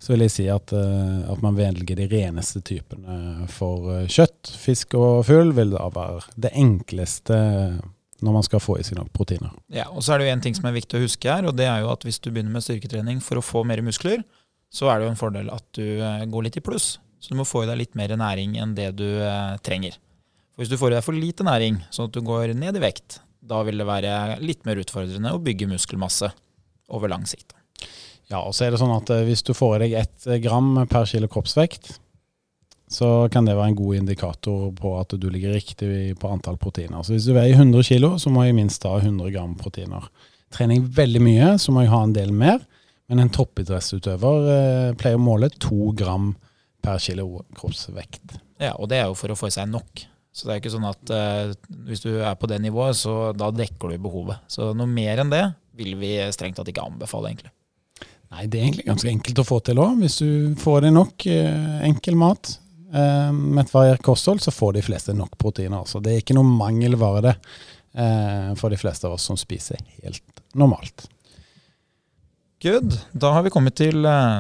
så 0.03 0.15
vil 0.15 0.25
jeg 0.25 0.35
si 0.35 0.45
at, 0.51 0.73
eh, 0.75 1.19
at, 1.31 1.43
man 1.45 1.55
velger 1.55 1.99
de 1.99 2.09
reneste 2.11 2.63
typene 2.67 3.47
for 3.53 3.91
eh, 3.95 4.09
kjøtt. 4.11 4.51
Fisk 4.59 4.97
og 4.99 5.23
fugl 5.29 5.53
vil 5.55 5.75
da 5.77 5.87
være 5.95 6.25
det 6.43 6.51
enkleste 6.59 7.39
når 8.23 8.37
man 8.37 8.47
skal 8.47 8.63
få 8.63 8.77
i 8.79 8.87
seg 8.87 8.99
nok 8.99 9.13
proteiner. 9.15 9.55
Ja, 9.75 9.89
og 9.91 10.03
så 10.03 10.15
er 10.15 10.21
det 10.23 10.29
jo 10.29 10.35
en 10.35 10.43
ting 10.43 10.59
som 10.59 10.67
er 10.71 10.75
viktig 10.75 10.99
å 10.99 11.05
huske 11.05 11.31
her, 11.31 11.47
og 11.47 11.57
det 11.59 11.67
er 11.71 11.83
jo 11.83 11.91
at 11.95 12.07
hvis 12.07 12.21
du 12.23 12.31
begynner 12.31 12.55
med 12.55 12.67
styrketrening 12.67 13.23
for 13.23 13.39
å 13.39 13.45
få 13.47 13.65
mer 13.67 13.83
muskler, 13.83 14.23
så 14.73 14.91
er 14.91 14.99
det 14.99 15.09
jo 15.09 15.15
en 15.15 15.19
fordel 15.19 15.51
at 15.55 15.65
du 15.75 15.85
går 16.31 16.47
litt 16.47 16.59
i 16.59 16.65
pluss. 16.65 16.97
Så 17.23 17.35
du 17.35 17.39
må 17.39 17.47
få 17.47 17.65
i 17.65 17.69
deg 17.71 17.79
litt 17.79 17.99
mer 17.99 18.15
næring 18.19 18.55
enn 18.63 18.77
det 18.79 18.93
du 18.99 19.09
trenger. 19.67 19.99
For 20.55 20.63
hvis 20.63 20.71
du 20.71 20.79
får 20.79 20.95
i 20.95 20.97
deg 20.97 21.07
for 21.07 21.19
lite 21.19 21.47
næring, 21.47 21.83
sånn 21.95 22.11
at 22.11 22.15
du 22.15 22.23
går 22.27 22.55
ned 22.59 22.79
i 22.79 22.83
vekt, 22.83 23.21
da 23.43 23.63
vil 23.67 23.83
det 23.83 23.91
være 23.91 24.39
litt 24.43 24.63
mer 24.67 24.79
utfordrende 24.83 25.35
å 25.35 25.43
bygge 25.43 25.71
muskelmasse 25.71 26.31
over 26.95 27.11
lang 27.11 27.27
sikt. 27.27 27.55
Ja, 28.31 28.41
og 28.41 28.55
så 28.57 28.67
er 28.67 28.73
det 28.73 28.81
sånn 28.81 28.95
at 28.95 29.11
eh, 29.13 29.25
hvis 29.27 29.45
du 29.47 29.53
får 29.57 29.77
i 29.77 29.83
deg 29.87 29.99
ett 30.05 30.29
gram 30.45 30.75
per 30.91 31.09
kilo 31.11 31.29
kroppsvekt, 31.33 31.97
så 32.93 33.29
kan 33.33 33.47
det 33.49 33.57
være 33.57 33.73
en 33.73 33.79
god 33.79 33.99
indikator 34.03 34.69
på 34.77 34.93
at 35.01 35.15
du 35.17 35.29
ligger 35.33 35.55
riktig 35.57 35.89
på 36.21 36.29
antall 36.29 36.59
proteiner. 36.61 37.01
Så 37.03 37.15
hvis 37.15 37.27
du 37.29 37.33
veier 37.37 37.57
100 37.57 37.87
kilo, 37.89 38.15
så 38.21 38.33
må 38.33 38.45
jeg 38.45 38.57
minst 38.59 38.85
ha 38.89 38.99
100 38.99 39.33
gram 39.33 39.57
proteiner. 39.59 40.11
Trener 40.53 40.77
jeg 40.77 40.93
veldig 40.99 41.23
mye, 41.25 41.51
så 41.63 41.73
må 41.73 41.85
jeg 41.85 41.93
ha 41.95 42.03
en 42.05 42.15
del 42.17 42.35
mer. 42.37 42.61
Men 43.11 43.25
en 43.25 43.33
toppidrettsutøver 43.33 44.49
eh, 44.53 44.95
pleier 45.01 45.19
å 45.19 45.25
måle 45.25 45.51
to 45.61 45.93
gram 45.97 46.35
per 46.85 47.01
kilo 47.03 47.45
kroppsvekt. 47.57 48.37
Ja, 48.63 48.75
og 48.77 48.91
det 48.93 49.01
er 49.01 49.09
jo 49.09 49.17
for 49.19 49.33
å 49.33 49.39
få 49.39 49.49
i 49.49 49.55
seg 49.55 49.71
nok. 49.73 50.05
Så 50.33 50.49
det 50.49 50.55
er 50.55 50.63
ikke 50.63 50.73
sånn 50.73 50.89
at 50.89 51.13
eh, 51.13 51.55
hvis 51.89 52.05
du 52.05 52.13
er 52.15 52.37
på 52.41 52.49
det 52.51 52.61
nivået, 52.65 52.97
så 53.01 53.33
da 53.37 53.51
dekker 53.53 53.93
du 53.93 54.05
behovet. 54.05 54.45
Så 54.53 54.71
noe 54.77 54.89
mer 54.89 55.21
enn 55.23 55.33
det 55.33 55.45
vil 55.77 55.97
vi 56.01 56.15
strengt 56.33 56.61
tatt 56.61 56.69
ikke 56.73 56.85
anbefale, 56.85 57.33
egentlig. 57.33 57.53
Nei, 58.33 58.47
det 58.49 58.59
er 58.59 58.67
egentlig 58.67 58.89
ganske 58.89 59.13
enkelt 59.13 59.41
å 59.43 59.47
få 59.47 59.61
til 59.65 59.81
òg. 59.83 59.99
Hvis 60.01 60.19
du 60.23 60.59
får 60.61 60.87
deg 60.87 60.95
nok 60.97 61.27
eh, 61.29 61.81
enkel 61.89 62.17
mat 62.21 62.57
Eh, 62.93 63.33
med 63.33 63.65
et 63.65 63.73
variert 63.73 64.03
kosthold, 64.05 64.43
så 64.45 64.53
får 64.53 64.75
de 64.77 64.85
fleste 64.85 65.15
nok 65.17 65.39
proteiner. 65.41 65.81
Altså. 65.81 66.01
det 66.05 66.13
er 66.13 66.21
ikke 66.21 66.37
noe 66.37 66.49
mangelvare 66.49 67.23
det 67.31 67.37
for 68.57 68.73
de 68.73 68.79
fleste 68.81 69.05
av 69.05 69.19
oss 69.19 69.27
som 69.29 69.37
spiser 69.37 69.77
helt 70.01 70.39
normalt. 70.57 71.03
Good. 72.65 72.95
Da 73.13 73.35
har 73.35 73.45
vi 73.45 73.53
kommet 73.53 73.77
til 73.77 73.99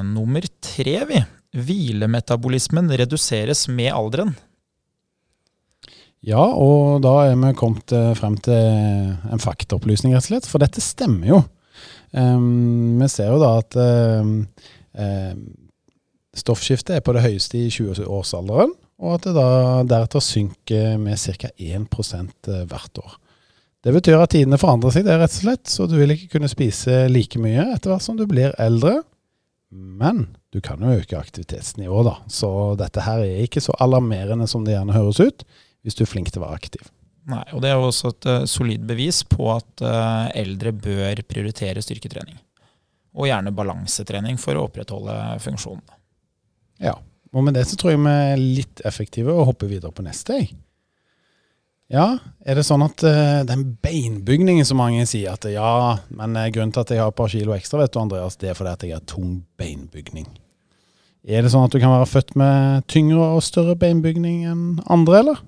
nummer 0.09 0.47
tre, 0.65 0.95
vi. 1.09 1.21
Hvilemetabolismen 1.53 2.89
reduseres 2.97 3.67
med 3.69 3.91
alderen. 3.93 4.33
Ja, 6.25 6.41
og 6.41 7.03
da 7.05 7.13
er 7.27 7.37
vi 7.37 7.53
kommet 7.59 7.93
eh, 7.93 8.13
frem 8.17 8.39
til 8.41 8.57
en 8.57 9.43
faktaopplysning, 9.43 10.15
rett 10.15 10.25
og 10.25 10.31
slett. 10.31 10.49
For 10.49 10.63
dette 10.63 10.81
stemmer 10.81 11.29
jo. 11.29 11.43
Um, 12.13 13.01
vi 13.01 13.09
ser 13.09 13.33
jo 13.33 13.41
da 13.41 13.55
at 13.63 13.77
um, 13.81 14.35
stoffskiftet 16.37 16.97
er 16.97 17.05
på 17.05 17.15
det 17.17 17.25
høyeste 17.25 17.61
i 17.61 17.71
20-årsalderen, 17.73 18.75
og 19.03 19.17
at 19.17 19.27
det 19.27 19.35
da 19.37 19.49
deretter 19.89 20.23
synker 20.25 20.97
med 21.01 21.19
ca. 21.19 21.51
1 21.59 21.89
eh, 21.99 22.65
hvert 22.71 23.01
år. 23.03 23.17
Det 23.83 23.95
betyr 23.97 24.21
at 24.23 24.31
tidene 24.31 24.61
forandrer 24.61 24.95
seg, 24.95 25.07
det 25.09 25.17
rett 25.19 25.35
og 25.41 25.43
slett, 25.43 25.65
så 25.67 25.89
du 25.91 25.97
vil 25.99 26.15
ikke 26.15 26.37
kunne 26.37 26.51
spise 26.51 27.09
like 27.11 27.41
mye 27.43 27.65
etter 27.73 27.91
hvert 27.91 28.05
som 28.05 28.19
du 28.19 28.29
blir 28.31 28.55
eldre. 28.63 29.01
Men 29.73 30.29
du 30.55 30.61
kan 30.63 30.85
jo 30.85 30.95
øke 31.01 31.19
aktivitetsnivået, 31.19 32.07
da. 32.07 32.15
Så 32.31 32.51
dette 32.79 33.03
her 33.03 33.25
er 33.25 33.43
ikke 33.43 33.63
så 33.65 33.75
alarmerende 33.83 34.47
som 34.47 34.67
det 34.67 34.77
gjerne 34.77 34.95
høres 34.95 35.21
ut 35.21 35.47
hvis 35.83 35.97
du 35.99 36.05
er 36.05 36.13
flink 36.13 36.31
til 36.31 36.39
å 36.43 36.47
være 36.47 36.61
aktiv. 36.61 36.85
Nei, 37.31 37.45
og 37.55 37.63
Det 37.63 37.71
er 37.71 37.79
jo 37.79 37.87
også 37.87 38.11
et 38.11 38.27
uh, 38.27 38.45
solid 38.51 38.83
bevis 38.87 39.23
på 39.29 39.47
at 39.53 39.85
uh, 39.85 40.27
eldre 40.39 40.73
bør 40.75 41.23
prioritere 41.29 41.83
styrketrening. 41.85 42.41
Og 43.15 43.29
gjerne 43.29 43.55
balansetrening 43.55 44.41
for 44.41 44.59
å 44.59 44.67
opprettholde 44.67 45.15
funksjonen. 45.45 45.85
Ja. 46.83 46.97
Og 47.33 47.47
med 47.47 47.55
det 47.57 47.65
så 47.69 47.79
tror 47.79 47.95
jeg 47.95 48.03
vi 48.03 48.13
er 48.13 48.43
litt 48.43 48.83
effektive 48.89 49.33
og 49.33 49.53
hopper 49.53 49.71
videre 49.71 49.95
på 49.95 50.05
neste. 50.05 50.41
Jeg. 50.41 50.57
Ja, 51.93 52.07
er 52.43 52.59
det 52.59 52.67
sånn 52.67 52.83
at 52.85 53.05
uh, 53.07 53.45
den 53.47 53.69
beinbygningen 53.85 54.67
som 54.67 54.81
mange 54.83 55.07
sier 55.07 55.37
at 55.37 55.47
ja, 55.47 56.01
men 56.11 56.35
grunnen 56.51 56.75
til 56.75 56.83
at 56.83 56.93
jeg 56.93 57.05
har 57.05 57.15
et 57.15 57.21
par 57.21 57.31
kilo 57.31 57.55
ekstra, 57.55 57.85
vet 57.85 57.95
du 57.95 58.03
Andreas, 58.03 58.41
det 58.41 58.51
er 58.51 58.59
fordi 58.59 58.75
at 58.75 58.87
jeg 58.89 58.99
har 58.99 59.07
tung 59.07 59.43
beinbygning. 59.61 60.27
Er 61.23 61.45
det 61.45 61.53
sånn 61.53 61.69
at 61.69 61.71
du 61.71 61.79
kan 61.79 61.93
være 61.95 62.11
født 62.11 62.35
med 62.35 62.89
tyngre 62.91 63.29
og 63.37 63.45
større 63.47 63.77
beinbygning 63.79 64.43
enn 64.51 64.65
andre, 64.91 65.21
eller? 65.23 65.43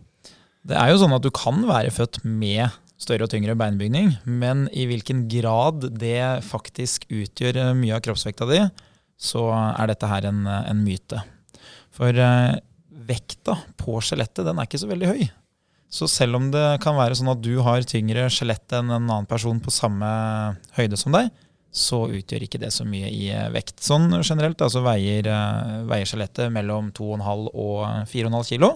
Det 0.65 0.77
er 0.81 0.91
jo 0.91 1.01
sånn 1.03 1.13
at 1.13 1.25
du 1.25 1.29
kan 1.35 1.61
være 1.69 1.93
født 1.93 2.23
med 2.25 2.73
større 3.01 3.27
og 3.27 3.33
tyngre 3.33 3.57
beinbygning, 3.59 4.15
men 4.25 4.65
i 4.73 4.87
hvilken 4.89 5.27
grad 5.29 5.85
det 6.01 6.41
faktisk 6.47 7.05
utgjør 7.13 7.59
eh, 7.61 7.73
mye 7.77 7.97
av 7.97 8.05
kroppsvekta 8.07 8.49
di, 8.49 8.61
så 9.21 9.45
er 9.53 9.91
dette 9.91 10.09
her 10.09 10.29
en, 10.31 10.45
en 10.47 10.81
myte. 10.85 11.21
For 11.95 12.17
eh, 12.17 12.55
vekta 13.05 13.59
på 13.81 13.99
skjelettet 14.01 14.47
den 14.47 14.61
er 14.61 14.69
ikke 14.69 14.81
så 14.81 14.89
veldig 14.89 15.11
høy. 15.11 15.27
Så 15.95 16.09
selv 16.11 16.41
om 16.41 16.49
det 16.55 16.65
kan 16.83 16.97
være 16.97 17.19
sånn 17.19 17.31
at 17.35 17.45
du 17.45 17.53
har 17.63 17.85
tyngre 17.87 18.25
skjelett 18.33 18.73
enn 18.75 18.89
en 18.89 19.03
annen 19.03 19.29
person 19.31 19.61
på 19.63 19.75
samme 19.75 20.09
høyde 20.79 20.99
som 20.99 21.15
deg, 21.15 21.29
så 21.75 22.07
utgjør 22.07 22.47
ikke 22.47 22.63
det 22.63 22.73
så 22.73 22.87
mye 22.89 23.13
i 23.13 23.29
eh, 23.35 23.51
vekt. 23.53 23.83
Sånn 23.85 24.09
generelt 24.23 24.65
altså 24.65 24.81
så 24.81 24.87
veier, 24.89 25.29
veier 25.91 26.09
skjelettet 26.09 26.49
mellom 26.55 26.89
2,5 26.97 27.49
og 27.53 27.79
4,5 28.09 28.41
kilo. 28.55 28.73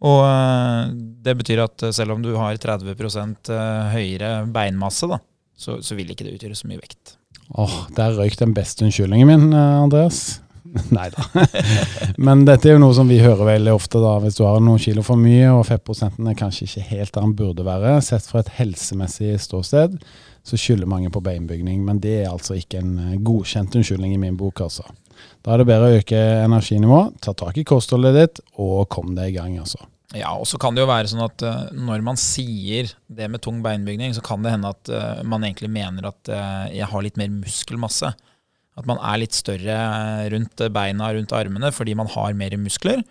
Og 0.00 0.20
eh, 0.24 0.92
det 1.24 1.36
betyr 1.42 1.64
at 1.66 1.84
eh, 1.84 1.94
selv 1.94 2.16
om 2.16 2.22
du 2.24 2.32
har 2.38 2.56
30 2.56 2.94
eh, 2.96 3.96
høyere 3.96 4.30
beinmasse, 4.52 5.08
da, 5.10 5.20
så, 5.56 5.80
så, 5.84 5.96
vil 5.98 6.12
ikke 6.12 6.26
det 6.26 6.38
utgjøre 6.38 6.56
så 6.56 6.70
mye 6.70 6.80
vekt. 6.80 7.16
Åh, 7.50 7.64
oh, 7.66 7.80
Der 7.96 8.14
røyk 8.16 8.38
den 8.40 8.54
beste 8.56 8.86
unnskyldningen 8.86 9.28
min, 9.28 9.50
Andreas. 9.52 10.40
Nei 10.94 11.08
da. 11.12 11.26
Men 12.28 12.46
dette 12.46 12.70
er 12.70 12.76
jo 12.76 12.84
noe 12.84 12.94
som 12.96 13.10
vi 13.10 13.18
hører 13.20 13.56
veldig 13.56 13.74
ofte. 13.74 14.00
da, 14.00 14.14
Hvis 14.22 14.38
du 14.38 14.44
har 14.46 14.62
noen 14.64 14.80
kilo 14.80 15.04
for 15.04 15.20
mye, 15.20 15.50
og 15.52 15.66
fettprosenten 15.68 16.30
er 16.30 16.38
kanskje 16.38 16.68
ikke 16.68 16.88
helt 16.94 17.12
der 17.16 17.26
den 17.26 17.36
burde 17.36 17.66
være, 17.66 17.98
sett 18.06 18.28
fra 18.30 18.44
et 18.44 18.54
helsemessig 18.56 19.34
ståsted, 19.42 19.98
så 20.46 20.56
skylder 20.56 20.88
mange 20.88 21.10
på 21.12 21.20
beinbygning. 21.20 21.82
Men 21.84 22.00
det 22.00 22.22
er 22.22 22.32
altså 22.32 22.56
ikke 22.56 22.80
en 22.80 23.20
godkjent 23.26 23.76
unnskyldning 23.76 24.16
i 24.16 24.22
min 24.22 24.38
bok, 24.40 24.62
altså. 24.64 24.86
Da 25.44 25.52
er 25.52 25.60
det 25.60 25.68
bedre 25.68 25.88
å 25.90 26.00
øke 26.00 26.20
energinivået, 26.46 27.16
ta 27.24 27.34
tak 27.36 27.58
i 27.60 27.66
kostholdet 27.68 28.16
ditt 28.16 28.44
og 28.56 28.86
kom 28.92 29.12
deg 29.18 29.34
i 29.34 29.36
gang. 29.36 29.58
altså. 29.60 29.89
Ja, 30.16 30.32
og 30.34 30.48
så 30.50 30.58
kan 30.58 30.74
det 30.74 30.82
jo 30.82 30.90
være 30.90 31.10
sånn 31.10 31.22
at 31.22 31.42
uh, 31.46 31.68
når 31.76 32.02
man 32.02 32.18
sier 32.18 32.90
det 33.06 33.28
med 33.30 33.42
tung 33.44 33.60
beinbygning, 33.62 34.14
så 34.16 34.24
kan 34.26 34.42
det 34.42 34.56
hende 34.56 34.72
at 34.74 34.90
uh, 34.90 35.22
man 35.22 35.44
egentlig 35.46 35.70
mener 35.70 36.08
at 36.10 36.30
uh, 36.32 36.66
jeg 36.72 36.88
har 36.90 37.04
litt 37.06 37.20
mer 37.20 37.30
muskelmasse. 37.30 38.10
At 38.78 38.88
man 38.90 38.98
er 38.98 39.20
litt 39.22 39.36
større 39.36 39.76
rundt 40.32 40.62
beina 40.74 41.12
rundt 41.14 41.34
armene 41.36 41.70
fordi 41.74 41.94
man 41.98 42.10
har 42.10 42.34
mer 42.38 42.56
muskler. 42.58 43.04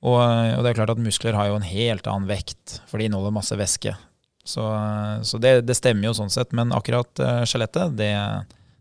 Og, 0.00 0.16
og, 0.16 0.62
det 0.64 0.70
er 0.70 0.78
klart 0.78 0.94
at 0.94 1.02
muskler 1.02 1.36
har 1.36 1.50
jo 1.50 1.58
en 1.58 1.66
helt 1.66 2.06
annen 2.08 2.30
vekt, 2.30 2.78
for 2.88 2.98
de 2.98 3.06
inneholder 3.06 3.34
masse 3.36 3.58
væske. 3.58 3.92
Så, 4.48 4.64
så 5.28 5.38
det, 5.42 5.58
det, 5.68 5.76
stemmer 5.76 6.08
jo 6.08 6.14
sånn 6.16 6.32
sett, 6.32 6.54
men 6.56 6.72
akkurat 6.72 7.20
skjelettet, 7.44 7.98
det, 7.98 8.08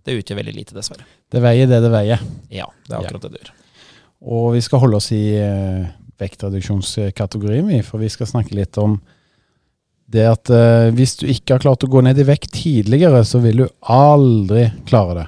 det, 0.07 0.15
utgjør 0.21 0.39
veldig 0.39 0.53
lite, 0.55 0.77
dessverre. 0.77 1.03
Det 1.27 1.41
veier 1.43 1.67
det 1.67 1.81
det 1.83 1.91
veier. 1.91 2.23
Ja, 2.47 2.69
det 2.87 2.95
er 2.95 3.01
akkurat 3.01 3.27
ja. 3.27 3.33
det 3.33 3.33
det 3.35 3.43
gjør. 3.43 3.51
Og 4.37 4.47
vi 4.55 4.63
skal 4.63 4.85
holde 4.85 5.01
oss 5.01 5.11
i 5.17 5.25
vektreduksjonskategorien, 6.19 7.67
vi, 7.69 7.81
for 7.85 8.01
vi 8.03 8.11
skal 8.11 8.29
snakke 8.29 8.57
litt 8.57 8.77
om 8.81 8.99
det 10.09 10.25
at 10.25 10.49
eh, 10.53 10.89
hvis 10.95 11.19
du 11.19 11.27
ikke 11.29 11.55
har 11.55 11.63
klart 11.63 11.85
å 11.85 11.91
gå 11.91 12.01
ned 12.05 12.17
i 12.17 12.25
vekt 12.27 12.53
tidligere, 12.57 13.21
så 13.27 13.41
vil 13.43 13.63
du 13.63 13.67
aldri 13.93 14.69
klare 14.89 15.19
det. 15.19 15.27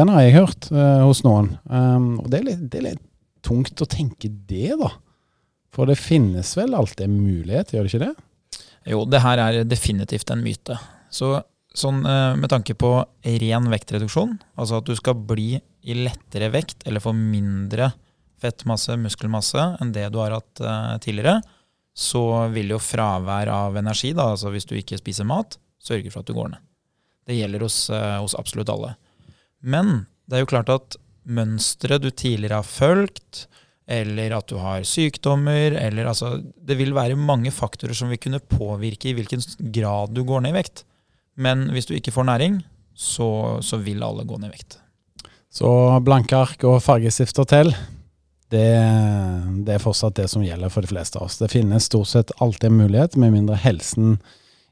Den 0.00 0.10
har 0.12 0.24
jeg 0.24 0.36
hørt 0.38 0.70
eh, 0.70 1.04
hos 1.06 1.22
noen. 1.26 1.52
Um, 1.66 2.16
og 2.22 2.30
det 2.30 2.40
er, 2.40 2.48
litt, 2.48 2.64
det 2.70 2.80
er, 2.80 2.86
litt, 2.88 3.06
tungt 3.46 3.82
å 3.82 3.88
tenke 3.88 4.28
det, 4.28 4.74
da. 4.80 4.90
For 5.74 5.88
det 5.88 5.98
finnes 5.98 6.50
vel 6.58 6.74
alltid 6.76 7.06
en 7.06 7.20
mulighet, 7.22 7.72
gjør 7.72 7.86
det 7.86 7.92
ikke 7.92 8.08
det? 8.08 8.60
Jo, 8.90 9.04
det 9.08 9.22
her 9.22 9.42
er 9.42 9.62
definitivt 9.68 10.30
en 10.34 10.42
myte. 10.44 10.76
Så 11.14 11.38
sånn 11.78 12.02
uh, 12.02 12.34
med 12.38 12.50
tanke 12.50 12.74
på 12.78 12.96
ren 13.22 13.70
vektreduksjon, 13.70 14.34
altså 14.58 14.80
at 14.82 14.90
du 14.90 14.96
skal 14.98 15.14
bli 15.14 15.54
i 15.60 15.96
lettere 15.96 16.50
vekt 16.52 16.82
eller 16.86 17.02
få 17.02 17.14
mindre 17.16 17.92
vekt, 17.92 18.06
fettmasse, 18.40 18.96
muskelmasse, 19.00 19.64
enn 19.80 19.92
det 19.94 20.08
du 20.12 20.20
har 20.22 20.34
hatt 20.38 20.62
uh, 20.64 20.96
tidligere, 21.02 21.40
så 21.96 22.22
vil 22.54 22.72
jo 22.74 22.80
fravær 22.80 23.50
av 23.52 23.78
energi, 23.80 24.12
da, 24.16 24.30
altså 24.34 24.52
hvis 24.54 24.68
du 24.68 24.76
ikke 24.78 24.98
spiser 25.00 25.28
mat, 25.28 25.58
sørge 25.82 26.12
for 26.12 26.22
at 26.22 26.30
du 26.30 26.36
går 26.36 26.52
ned. 26.54 26.64
Det 27.28 27.36
gjelder 27.36 27.66
hos, 27.66 27.78
uh, 27.92 28.18
hos 28.22 28.36
absolutt 28.38 28.72
alle. 28.72 28.94
Men 29.60 30.04
det 30.30 30.38
er 30.38 30.44
jo 30.44 30.52
klart 30.52 30.72
at 30.72 30.96
mønsteret 31.30 32.02
du 32.02 32.10
tidligere 32.10 32.62
har 32.62 32.68
fulgt, 32.68 33.46
eller 33.90 34.36
at 34.36 34.46
du 34.50 34.56
har 34.62 34.84
sykdommer, 34.86 35.74
eller 35.74 36.06
altså 36.06 36.36
Det 36.38 36.76
vil 36.78 36.94
være 36.94 37.18
mange 37.18 37.50
faktorer 37.50 37.96
som 37.96 38.12
vil 38.12 38.20
kunne 38.22 38.38
påvirke 38.38 39.10
i 39.10 39.16
hvilken 39.18 39.42
grad 39.74 40.14
du 40.14 40.22
går 40.24 40.44
ned 40.44 40.54
i 40.54 40.60
vekt. 40.60 40.84
Men 41.34 41.66
hvis 41.74 41.88
du 41.90 41.96
ikke 41.96 42.14
får 42.14 42.28
næring, 42.28 42.60
så, 42.94 43.58
så 43.62 43.80
vil 43.82 44.04
alle 44.06 44.26
gå 44.28 44.38
ned 44.38 44.52
i 44.52 44.54
vekt. 44.54 44.78
Så 45.50 45.66
blanke 46.06 46.38
ark 46.38 46.62
og 46.68 46.78
fargestifter 46.84 47.48
til, 47.50 47.72
det, 48.50 48.68
det, 49.64 49.76
er 49.76 49.82
fortsatt 49.82 50.18
det 50.18 50.28
som 50.32 50.44
gjelder 50.44 50.72
for 50.72 50.84
de 50.84 50.90
fleste 50.90 51.18
av 51.18 51.28
oss. 51.28 51.38
Det 51.38 51.50
finnes 51.52 51.86
stort 51.86 52.10
sett 52.10 52.32
alltid 52.42 52.70
en 52.70 52.80
mulighet, 52.82 53.16
med 53.16 53.34
mindre 53.36 53.58
helsen 53.60 54.18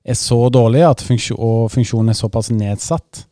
er 0.08 0.16
så 0.16 0.38
dårlig 0.52 0.84
funksjon, 1.04 1.38
og 1.38 1.72
funksjonen 1.72 2.12
er 2.12 2.16
såpass 2.16 2.50
nedsatt 2.54 3.24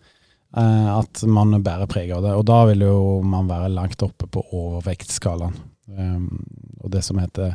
eh, 0.57 0.91
at 0.93 1.23
man 1.29 1.57
bærer 1.65 1.89
preg 1.91 2.13
av 2.13 2.25
det. 2.25 2.35
Og 2.37 2.45
da 2.49 2.63
vil 2.71 2.85
jo 2.85 2.99
man 3.25 3.49
være 3.49 3.73
langt 3.73 4.03
oppe 4.05 4.29
på 4.29 4.45
overvektskalaen. 4.51 5.57
Um, 5.87 6.43
og 6.83 6.91
det 6.91 7.05
som 7.07 7.19
heter 7.23 7.55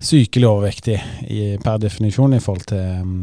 sykelig 0.00 0.46
overvektig 0.46 0.98
i, 1.24 1.56
per 1.62 1.78
definisjon 1.80 2.36
i 2.36 2.40
forhold 2.42 2.66
til 2.68 3.00
um, 3.00 3.22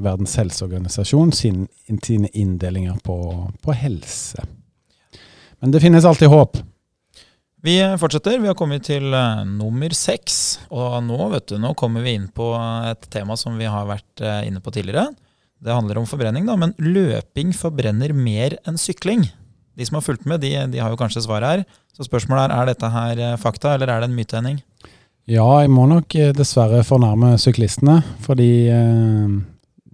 Verdens 0.00 0.36
helseorganisasjon 0.38 1.32
sin, 1.34 1.64
sine 2.06 2.30
inndelinger 2.32 2.96
på, 3.04 3.18
på 3.60 3.74
helse. 3.76 4.46
Men 5.60 5.74
det 5.74 5.82
finnes 5.82 6.06
alltid 6.08 6.30
håp. 6.32 6.56
Vi 7.60 7.76
fortsetter. 8.00 8.38
Vi 8.40 8.48
har 8.48 8.56
kommet 8.56 8.86
til 8.88 9.12
uh, 9.12 9.42
nummer 9.44 9.92
seks. 9.96 10.60
Og 10.72 10.94
nå, 11.04 11.18
vet 11.34 11.50
du, 11.50 11.58
nå 11.60 11.74
kommer 11.76 12.04
vi 12.04 12.14
inn 12.16 12.30
på 12.32 12.54
et 12.88 13.04
tema 13.12 13.36
som 13.36 13.58
vi 13.60 13.68
har 13.68 13.88
vært 13.88 14.22
uh, 14.24 14.40
inne 14.48 14.62
på 14.64 14.72
tidligere. 14.72 15.10
Det 15.60 15.74
handler 15.76 16.00
om 16.00 16.08
forbrenning, 16.08 16.46
da, 16.48 16.56
men 16.56 16.72
løping 16.80 17.52
forbrenner 17.52 18.14
mer 18.16 18.56
enn 18.64 18.80
sykling. 18.80 19.26
De 19.76 19.84
som 19.84 19.98
har 19.98 20.06
fulgt 20.06 20.24
med, 20.24 20.40
de, 20.40 20.54
de 20.72 20.80
har 20.80 20.88
jo 20.88 20.96
kanskje 21.00 21.26
svaret 21.26 21.50
her. 21.50 21.80
Så 21.92 22.08
spørsmålet 22.08 22.48
er 22.48 22.56
er 22.56 22.70
dette 22.70 22.90
her 22.94 23.20
fakta, 23.40 23.74
eller 23.74 23.92
er 23.92 24.00
det 24.00 24.08
en 24.08 24.16
myte? 24.16 24.40
Ja, 25.28 25.44
jeg 25.60 25.68
må 25.68 25.84
nok 25.90 26.16
dessverre 26.36 26.80
fornærme 26.88 27.34
syklistene. 27.38 28.00
Fordi 28.24 28.50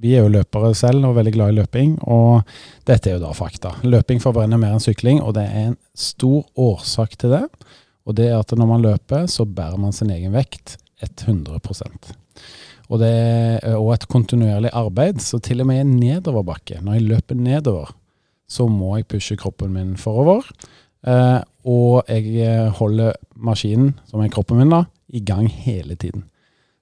vi 0.03 0.13
er 0.15 0.25
jo 0.25 0.33
løpere 0.33 0.75
selv 0.77 1.07
og 1.09 1.17
veldig 1.17 1.33
glad 1.35 1.53
i 1.53 1.57
løping, 1.57 1.97
og 2.05 2.45
dette 2.89 3.11
er 3.11 3.17
jo 3.17 3.25
da 3.25 3.33
fakta. 3.37 3.73
Løping 3.87 4.21
forbrenner 4.23 4.61
mer 4.61 4.77
enn 4.77 4.85
sykling, 4.85 5.23
og 5.25 5.35
det 5.39 5.47
er 5.49 5.71
en 5.71 5.79
stor 5.97 6.45
årsak 6.61 7.17
til 7.21 7.33
det. 7.33 7.45
Og 8.07 8.17
det 8.19 8.29
er 8.31 8.39
at 8.39 8.53
når 8.55 8.71
man 8.71 8.85
løper, 8.85 9.27
så 9.31 9.47
bærer 9.49 9.81
man 9.81 9.97
sin 9.97 10.13
egen 10.15 10.37
vekt 10.37 10.77
100% 11.03 12.13
Og 12.89 13.01
det 13.03 13.11
er 13.11 13.75
òg 13.77 13.93
et 13.97 14.09
kontinuerlig 14.09 14.71
arbeid, 14.73 15.21
så 15.25 15.41
til 15.43 15.65
og 15.65 15.71
med 15.71 15.83
i 15.83 15.89
nedoverbakke, 15.89 16.81
når 16.85 16.99
jeg 16.99 17.09
løper 17.11 17.41
nedover, 17.41 17.91
så 18.49 18.69
må 18.71 18.95
jeg 18.97 19.09
pushe 19.11 19.37
kroppen 19.37 19.75
min 19.75 19.97
forover. 19.99 20.47
Eh, 21.07 21.41
og 21.67 22.07
jeg 22.07 22.71
holder 22.79 23.17
maskinen, 23.35 23.97
som 24.07 24.23
er 24.23 24.31
kroppen 24.31 24.61
min, 24.61 24.71
da, 24.71 24.85
i 25.09 25.21
gang 25.21 25.49
hele 25.51 25.99
tiden. 25.99 26.29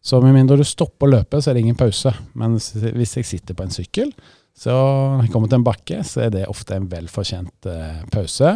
Så 0.04 0.20
med 0.20 0.34
mindre 0.36 0.58
du 0.60 0.66
stopper 0.68 1.08
å 1.08 1.14
løpe, 1.14 1.40
så 1.40 1.50
er 1.50 1.56
det 1.56 1.64
ingen 1.64 1.78
pause. 1.80 2.12
Men 2.36 2.58
hvis 2.58 3.16
jeg 3.16 3.28
sitter 3.28 3.56
på 3.56 3.64
en 3.64 3.72
sykkel, 3.72 4.10
så 4.54 4.74
når 5.16 5.24
jeg 5.24 5.32
kommer 5.32 5.50
til 5.50 5.58
en 5.62 5.66
bakke, 5.66 6.02
så 6.04 6.26
er 6.26 6.34
det 6.34 6.44
ofte 6.50 6.76
en 6.76 6.90
velfortjent 6.90 7.68
eh, 7.70 8.02
pause. 8.12 8.52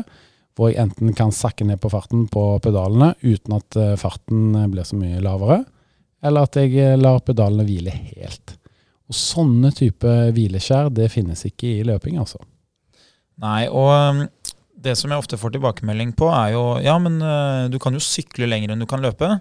Hvor 0.59 0.69
jeg 0.69 0.83
enten 0.83 1.15
kan 1.17 1.33
sakke 1.35 1.65
ned 1.65 1.81
på 1.81 1.91
farten 1.91 2.27
på 2.31 2.45
pedalene 2.63 3.15
uten 3.25 3.57
at 3.57 3.79
eh, 3.81 3.97
farten 3.99 4.53
eh, 4.61 4.69
blir 4.71 4.87
så 4.87 4.99
mye 5.01 5.23
lavere, 5.25 5.63
eller 6.29 6.45
at 6.45 6.61
jeg 6.61 7.01
lar 7.01 7.25
pedalene 7.25 7.67
hvile 7.67 7.97
helt. 7.97 8.55
Og 9.09 9.17
sånne 9.17 9.73
type 9.73 10.15
hvileskjær, 10.37 10.93
det 10.93 11.09
finnes 11.15 11.47
ikke 11.49 11.79
i 11.79 11.85
løping, 11.89 12.21
altså. 12.21 12.43
Nei, 13.41 13.71
og 13.71 13.89
um, 13.89 14.25
det 14.77 14.99
som 14.99 15.11
jeg 15.11 15.23
ofte 15.23 15.39
får 15.41 15.57
tilbakemelding 15.57 16.13
på, 16.19 16.29
er 16.35 16.53
jo 16.59 16.65
ja, 16.85 16.99
men 17.01 17.17
du 17.73 17.79
kan 17.83 17.95
jo 17.95 18.03
sykle 18.03 18.51
lenger 18.51 18.75
enn 18.75 18.83
du 18.83 18.91
kan 18.91 19.01
løpe. 19.03 19.39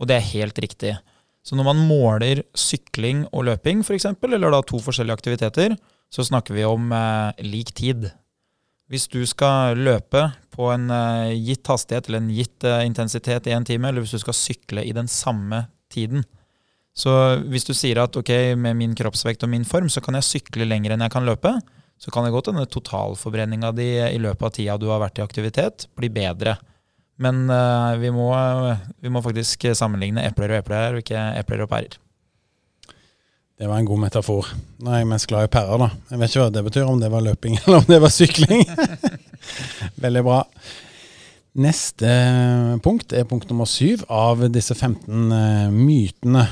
Og 0.00 0.08
det 0.08 0.16
er 0.16 0.30
helt 0.32 0.58
riktig. 0.62 0.94
Så 1.42 1.58
når 1.58 1.66
man 1.66 1.84
måler 1.88 2.44
sykling 2.54 3.24
og 3.34 3.48
løping, 3.48 3.82
f.eks., 3.82 4.06
eller 4.14 4.54
da 4.54 4.62
to 4.62 4.78
forskjellige 4.82 5.18
aktiviteter, 5.18 5.74
så 6.12 6.24
snakker 6.26 6.54
vi 6.54 6.66
om 6.68 6.92
eh, 6.94 7.42
lik 7.42 7.72
tid. 7.74 8.10
Hvis 8.92 9.08
du 9.10 9.22
skal 9.26 9.78
løpe 9.80 10.28
på 10.52 10.68
en 10.70 10.90
eh, 10.92 11.32
gitt 11.40 11.66
hastighet 11.70 12.08
eller 12.08 12.22
en 12.22 12.32
gitt 12.34 12.66
eh, 12.68 12.84
intensitet 12.86 13.48
i 13.48 13.56
en 13.56 13.66
time, 13.66 13.88
eller 13.88 14.04
hvis 14.04 14.14
du 14.14 14.22
skal 14.22 14.36
sykle 14.36 14.84
i 14.86 14.94
den 14.94 15.10
samme 15.10 15.66
tiden 15.92 16.24
Så 16.96 17.12
hvis 17.48 17.64
du 17.64 17.72
sier 17.72 18.02
at 18.02 18.16
ok, 18.16 18.30
med 18.60 18.76
min 18.76 18.94
kroppsvekt 18.96 19.42
og 19.46 19.50
min 19.52 19.64
form, 19.64 19.88
så 19.88 20.02
kan 20.04 20.18
jeg 20.18 20.28
sykle 20.28 20.66
lenger 20.68 20.92
enn 20.92 21.04
jeg 21.06 21.14
kan 21.14 21.24
løpe, 21.24 21.54
så 21.96 22.12
kan 22.12 22.26
det 22.26 22.34
godt 22.34 22.50
hende 22.50 22.66
totalforbrenninga 22.68 23.70
di 23.72 23.88
i 24.10 24.20
løpet 24.20 24.44
av 24.44 24.52
tida 24.52 24.76
du 24.76 24.90
har 24.90 25.00
vært 25.00 25.20
i 25.20 25.24
aktivitet, 25.24 25.86
blir 25.96 26.12
bedre. 26.12 26.58
Men 27.22 27.44
uh, 27.50 27.94
vi, 28.02 28.10
må, 28.14 28.30
vi, 29.02 29.12
må, 29.12 29.22
faktisk 29.24 29.68
sammenligne 29.78 30.24
epler 30.26 30.54
og 30.56 30.62
epler, 30.62 30.96
og 30.96 31.04
ikke 31.04 31.26
epler 31.38 31.64
og 31.64 31.70
pærer. 31.70 31.98
Det 33.62 33.68
var 33.70 33.78
en 33.78 33.86
god 33.86 34.00
metafor. 34.02 34.48
Nå 34.82 34.90
er 34.90 35.02
jeg 35.02 35.10
mest 35.12 35.28
glad 35.30 35.46
i 35.46 35.52
pærer, 35.52 35.78
da. 35.78 35.90
Jeg 36.10 36.18
vet 36.18 36.32
ikke 36.32 36.40
hva 36.42 36.54
det 36.54 36.64
betyr, 36.66 36.88
om 36.88 37.02
det 37.02 37.10
var 37.12 37.22
løping 37.22 37.58
eller 37.62 37.82
om 37.82 37.90
det 37.90 38.00
var 38.02 38.14
sykling. 38.14 38.64
Veldig 40.04 40.24
bra. 40.26 40.40
Neste 41.62 42.08
punkt 42.82 43.12
er 43.12 43.28
punkt 43.28 43.50
nummer 43.50 43.68
syv 43.68 44.06
av 44.10 44.40
disse 44.50 44.74
15 44.74 45.34
uh, 45.36 45.68
mytene 45.74 46.46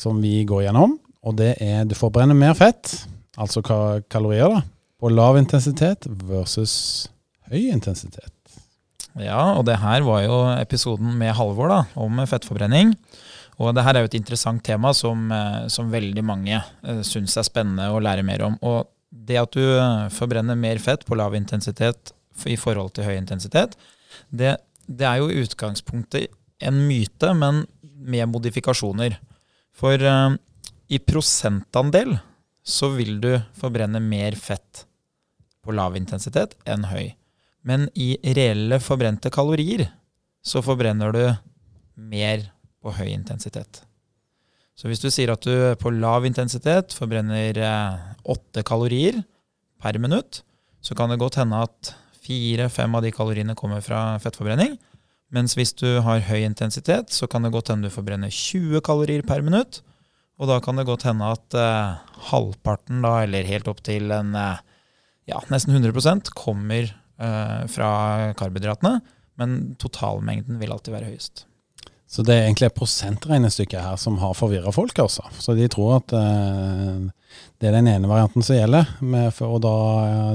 som 0.00 0.18
vi 0.22 0.40
går 0.48 0.66
gjennom. 0.66 0.96
Og 1.26 1.36
det 1.38 1.56
er 1.62 1.84
du 1.86 1.94
forbrenner 1.98 2.38
mer 2.38 2.54
fett, 2.58 2.92
altså 3.36 3.62
kalorier, 3.66 4.50
da, 4.50 4.62
på 5.02 5.10
lav 5.10 5.38
intensitet 5.38 6.06
versus 6.26 6.74
høy 7.50 7.68
intensitet. 7.68 8.35
Ja, 9.16 9.56
og 9.56 9.64
det 9.68 9.78
her 9.80 10.04
var 10.04 10.24
jo 10.26 10.40
episoden 10.56 11.14
med 11.16 11.34
Halvor 11.38 11.70
da, 11.72 11.80
om 11.96 12.20
fettforbrenning. 12.28 12.92
Og 13.56 13.72
det 13.72 13.86
her 13.86 13.96
er 13.96 14.04
jo 14.04 14.10
et 14.10 14.18
interessant 14.18 14.60
tema 14.64 14.92
som, 14.96 15.30
eh, 15.32 15.64
som 15.72 15.92
veldig 15.92 16.24
mange 16.26 16.58
uh, 16.60 17.00
syns 17.06 17.38
er 17.40 17.46
spennende 17.46 17.88
å 17.88 18.02
lære 18.04 18.24
mer 18.26 18.44
om. 18.44 18.58
Og 18.60 18.84
det 19.08 19.38
at 19.40 19.56
du 19.56 19.64
eh, 19.64 20.08
forbrenner 20.12 20.58
mer 20.60 20.80
fett 20.82 21.06
på 21.08 21.16
lav 21.16 21.34
intensitet 21.38 22.12
i 22.44 22.58
forhold 22.60 22.92
til 22.96 23.08
høy 23.08 23.14
intensitet, 23.16 23.78
det, 24.28 24.58
det 24.84 25.08
er 25.08 25.22
jo 25.22 25.30
i 25.32 25.40
utgangspunktet 25.46 26.28
en 26.60 26.82
myte, 26.84 27.32
men 27.36 27.64
med 27.96 28.28
modifikasjoner. 28.28 29.16
For 29.76 30.00
uh, 30.04 30.36
i 30.92 31.00
prosentandel 31.00 32.18
så 32.66 32.90
vil 32.92 33.16
du 33.22 33.32
forbrenne 33.56 34.02
mer 34.02 34.36
fett 34.36 34.84
på 35.64 35.72
lav 35.74 35.96
intensitet 35.98 36.58
enn 36.68 36.84
høy. 36.90 37.14
Men 37.66 37.88
i 37.98 38.14
reelle 38.36 38.78
forbrente 38.82 39.30
kalorier 39.34 39.88
så 40.46 40.62
forbrenner 40.62 41.12
du 41.14 41.24
mer 41.98 42.46
på 42.82 42.94
høy 42.94 43.08
intensitet. 43.10 43.82
Så 44.76 44.90
hvis 44.90 45.00
du 45.02 45.08
sier 45.10 45.32
at 45.32 45.42
du 45.42 45.72
på 45.80 45.90
lav 45.94 46.26
intensitet 46.28 46.94
forbrenner 46.94 47.56
eh, 47.58 48.02
åtte 48.28 48.62
kalorier 48.66 49.22
per 49.82 49.98
minutt, 49.98 50.42
så 50.84 50.94
kan 50.94 51.10
det 51.10 51.18
godt 51.18 51.40
hende 51.40 51.62
at 51.64 51.94
fire-fem 52.26 52.94
av 52.94 53.02
de 53.02 53.12
kaloriene 53.14 53.56
kommer 53.58 53.82
fra 53.82 54.18
fettforbrenning. 54.22 54.76
Mens 55.34 55.56
hvis 55.58 55.72
du 55.74 55.98
har 56.04 56.22
høy 56.28 56.44
intensitet, 56.44 57.10
så 57.10 57.26
kan 57.26 57.42
det 57.42 57.54
godt 57.54 57.72
hende 57.72 57.88
du 57.88 57.94
forbrenner 57.94 58.30
20 58.30 58.84
kalorier 58.86 59.24
per 59.26 59.42
minutt. 59.42 59.80
Og 60.36 60.50
da 60.50 60.60
kan 60.62 60.76
det 60.78 60.86
godt 60.86 61.06
hende 61.08 61.32
at 61.32 61.56
eh, 61.56 61.96
halvparten, 62.30 63.00
da, 63.02 63.22
eller 63.24 63.48
helt 63.48 63.70
opp 63.72 63.82
til 63.86 64.12
en 64.14 64.36
eh, 64.38 64.62
ja, 65.32 65.40
nesten 65.50 65.74
100% 65.74 66.30
kommer 66.36 66.92
uh, 66.92 67.05
fra 67.16 67.90
karbohydratene. 68.36 69.00
Men 69.40 69.76
totalmengden 69.80 70.58
vil 70.60 70.72
alltid 70.72 70.94
være 70.96 71.10
høyest. 71.10 71.46
Så 72.06 72.22
det 72.22 72.36
er 72.36 72.44
egentlig 72.46 72.68
et 72.68 72.76
prosentregnestykke 72.78 73.80
her 73.82 73.98
som 73.98 74.20
har 74.22 74.36
forvirra 74.38 74.70
folk, 74.72 74.98
altså. 75.02 75.26
Så 75.42 75.56
de 75.58 75.66
tror 75.72 75.96
at 75.98 76.14
uh, 76.14 77.08
det 77.58 77.68
er 77.68 77.74
den 77.74 77.90
ene 77.90 78.08
varianten 78.08 78.46
som 78.46 78.56
gjelder, 78.56 78.92
med, 79.02 79.34
og 79.42 79.58
da 79.64 79.74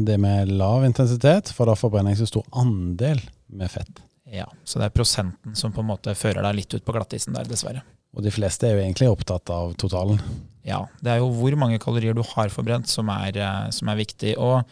det 0.03 0.17
med 0.21 0.51
lav 0.51 0.83
intensitet, 0.85 1.53
for 1.55 1.71
da 1.71 1.77
forbrenner 1.79 2.13
jeg 2.13 2.25
så 2.25 2.31
stor 2.33 2.49
andel 2.59 3.23
med 3.47 3.71
fett. 3.71 4.03
Ja, 4.31 4.47
så 4.67 4.79
det 4.79 4.89
er 4.89 4.95
prosenten 4.95 5.55
som 5.59 5.73
på 5.75 5.83
en 5.83 5.89
måte 5.89 6.15
fører 6.15 6.43
deg 6.45 6.59
litt 6.59 6.75
ut 6.75 6.85
på 6.85 6.95
glattisen 6.95 7.35
der, 7.35 7.47
dessverre. 7.47 7.85
Og 8.15 8.23
de 8.25 8.31
fleste 8.35 8.67
er 8.67 8.75
jo 8.75 8.83
egentlig 8.83 9.07
opptatt 9.11 9.49
av 9.55 9.73
totalen. 9.79 10.19
Ja, 10.67 10.83
det 10.99 11.13
er 11.13 11.21
jo 11.23 11.31
hvor 11.35 11.55
mange 11.59 11.79
kalorier 11.81 12.15
du 12.15 12.21
har 12.33 12.51
forbrent 12.51 12.91
som 12.91 13.09
er, 13.11 13.31
eh, 13.39 13.69
som 13.73 13.89
er 13.91 13.99
viktig. 13.99 14.35
Og 14.35 14.67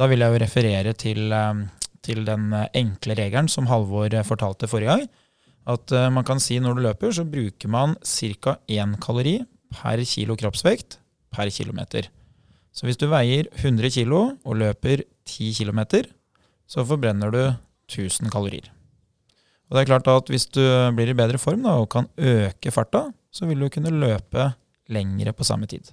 da 0.00 0.08
vil 0.08 0.24
jeg 0.24 0.32
jo 0.32 0.40
referere 0.40 0.92
til, 0.96 1.32
eh, 1.32 1.64
til 2.00 2.24
den 2.24 2.54
enkle 2.72 3.16
regelen 3.18 3.50
som 3.52 3.68
Halvor 3.68 4.14
fortalte 4.24 4.68
forrige 4.70 4.94
gang. 4.94 5.08
At 5.68 5.92
eh, 5.92 6.08
man 6.08 6.24
kan 6.24 6.40
si 6.40 6.58
når 6.58 6.78
du 6.78 6.84
løper, 6.86 7.12
så 7.12 7.26
bruker 7.28 7.68
man 7.68 7.96
ca. 8.02 8.56
én 8.68 8.96
kalori 9.00 9.40
per 9.70 10.00
kilo 10.04 10.36
kroppsvekt 10.36 10.98
per 11.30 11.50
kilometer. 11.50 12.08
Så 12.72 12.86
hvis 12.86 12.96
du 12.96 13.08
veier 13.10 13.46
100 13.60 13.90
kilo 13.90 14.36
og 14.44 14.56
løper 14.56 15.04
10 15.26 15.52
km, 15.58 16.06
så 16.66 16.86
forbrenner 16.86 17.30
du 17.30 17.42
1000 17.90 18.30
kalorier. 18.30 18.70
Og 19.68 19.76
det 19.76 19.82
er 19.82 19.90
klart 19.90 20.08
at 20.08 20.28
Hvis 20.30 20.46
du 20.46 20.62
blir 20.96 21.10
i 21.10 21.14
bedre 21.14 21.38
form 21.38 21.62
da, 21.62 21.76
og 21.78 21.90
kan 21.90 22.08
øke 22.16 22.70
farta, 22.70 23.12
så 23.30 23.46
vil 23.46 23.60
du 23.60 23.68
kunne 23.68 23.90
løpe 23.90 24.54
lengre 24.88 25.32
på 25.32 25.44
samme 25.44 25.66
tid. 25.66 25.92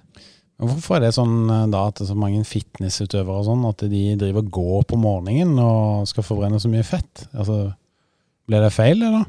Hvorfor 0.58 0.98
er 0.98 1.06
det 1.06 1.14
sånn 1.14 1.50
eh, 1.54 1.66
da 1.70 1.84
at 1.88 1.98
det 1.98 2.06
er 2.06 2.12
så 2.12 2.18
mange 2.18 2.42
fitnessutøvere 2.46 3.42
og 3.42 3.46
sånn, 3.46 3.66
at 3.68 3.84
de 3.90 4.02
driver 4.18 4.42
og 4.42 4.54
går 4.58 4.86
på 4.90 4.98
morgenen 5.00 5.58
og 5.62 6.08
skal 6.10 6.26
forbrenne 6.26 6.58
så 6.62 6.70
mye 6.72 6.86
fett? 6.86 7.28
Altså, 7.32 7.68
Blir 8.48 8.64
det 8.64 8.72
feil, 8.74 9.02
eller? 9.04 9.26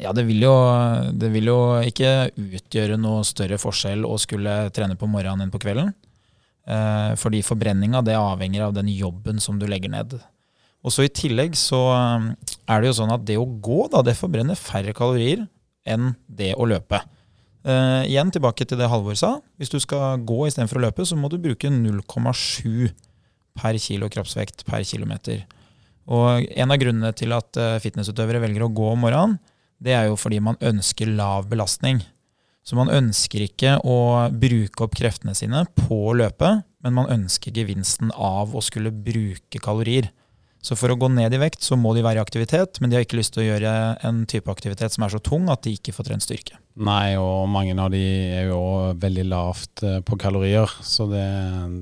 Ja, 0.00 0.14
det 0.16 0.24
vil, 0.26 0.40
jo, 0.42 0.54
det 1.12 1.28
vil 1.30 1.50
jo 1.50 1.58
ikke 1.86 2.30
utgjøre 2.34 2.96
noe 2.98 3.20
større 3.28 3.60
forskjell 3.60 4.06
å 4.08 4.16
skulle 4.18 4.54
trene 4.74 4.96
på 4.98 5.06
morgenen 5.10 5.44
enn 5.44 5.52
på 5.52 5.60
kvelden. 5.62 5.92
Eh, 6.70 7.12
fordi 7.20 7.42
forbrenninga 7.44 8.02
det 8.06 8.16
avhenger 8.18 8.66
av 8.66 8.74
den 8.76 8.90
jobben 8.92 9.40
som 9.42 9.60
du 9.60 9.66
legger 9.70 9.92
ned. 9.92 10.16
Og 10.80 10.94
så 10.94 11.04
I 11.04 11.12
tillegg 11.12 11.56
så 11.58 11.78
um, 11.92 12.30
er 12.64 12.80
det 12.80 12.90
jo 12.90 12.98
sånn 13.02 13.12
at 13.12 13.24
det 13.28 13.36
å 13.36 13.44
gå 13.44 13.84
da, 13.92 14.00
det 14.04 14.16
forbrenner 14.16 14.58
færre 14.58 14.94
kalorier 14.96 15.44
enn 15.88 16.14
det 16.24 16.54
å 16.56 16.68
løpe. 16.68 17.02
Uh, 17.60 18.06
igjen 18.08 18.30
tilbake 18.32 18.64
til 18.64 18.78
det 18.80 18.88
Halvor 18.88 19.16
sa. 19.18 19.34
Hvis 19.60 19.72
du 19.72 19.78
skal 19.82 20.22
gå 20.24 20.46
istedenfor 20.48 20.80
å 20.80 20.84
løpe, 20.86 21.04
så 21.04 21.18
må 21.18 21.28
du 21.28 21.36
bruke 21.42 21.68
0,7 21.68 22.88
per 23.60 23.76
kilo 23.82 24.08
kroppsvekt 24.12 24.64
per 24.68 24.84
kilometer. 24.88 25.44
Og 26.10 26.46
En 26.56 26.72
av 26.72 26.80
grunnene 26.80 27.12
til 27.16 27.34
at 27.36 27.60
uh, 27.60 27.76
fitnessutøvere 27.82 28.40
velger 28.42 28.64
å 28.64 28.72
gå 28.72 28.94
om 28.94 29.04
morgenen, 29.04 29.36
det 29.80 29.92
er 29.96 30.08
jo 30.08 30.16
fordi 30.20 30.40
man 30.44 30.58
ønsker 30.60 31.12
lav 31.16 31.48
belastning. 31.52 32.00
Så 32.64 32.76
man 32.76 32.92
ønsker 32.92 33.44
ikke 33.44 33.78
å 33.88 34.28
bruke 34.30 34.84
opp 34.84 34.96
kreftene 34.96 35.32
sine 35.36 35.64
på 35.78 35.96
å 36.10 36.16
løpe, 36.16 36.60
men 36.84 36.96
man 36.96 37.08
ønsker 37.12 37.56
gevinsten 37.56 38.12
av 38.12 38.52
å 38.56 38.62
skulle 38.64 38.92
bruke 38.92 39.60
kalorier. 39.62 40.10
Så 40.60 40.76
for 40.76 40.92
å 40.92 40.96
gå 41.00 41.08
ned 41.08 41.32
i 41.32 41.40
vekt, 41.40 41.62
så 41.64 41.76
må 41.80 41.94
de 41.96 42.02
være 42.04 42.20
i 42.20 42.22
aktivitet, 42.22 42.80
men 42.80 42.90
de 42.90 42.98
har 42.98 43.06
ikke 43.06 43.16
lyst 43.16 43.32
til 43.32 43.46
å 43.46 43.46
gjøre 43.46 43.70
en 44.04 44.24
type 44.28 44.50
aktivitet 44.52 44.92
som 44.92 45.06
er 45.06 45.12
så 45.14 45.20
tung 45.24 45.48
at 45.48 45.62
de 45.64 45.72
ikke 45.78 45.94
får 45.96 46.10
trent 46.10 46.24
styrke. 46.24 46.58
Nei, 46.80 47.16
og 47.20 47.48
mange 47.50 47.72
av 47.80 47.88
de 47.92 48.00
er 48.36 48.50
jo 48.50 48.60
veldig 49.00 49.24
lavt 49.28 49.82
eh, 49.88 49.98
på 50.04 50.18
kalorier, 50.20 50.68
så 50.84 51.06
det, 51.08 51.24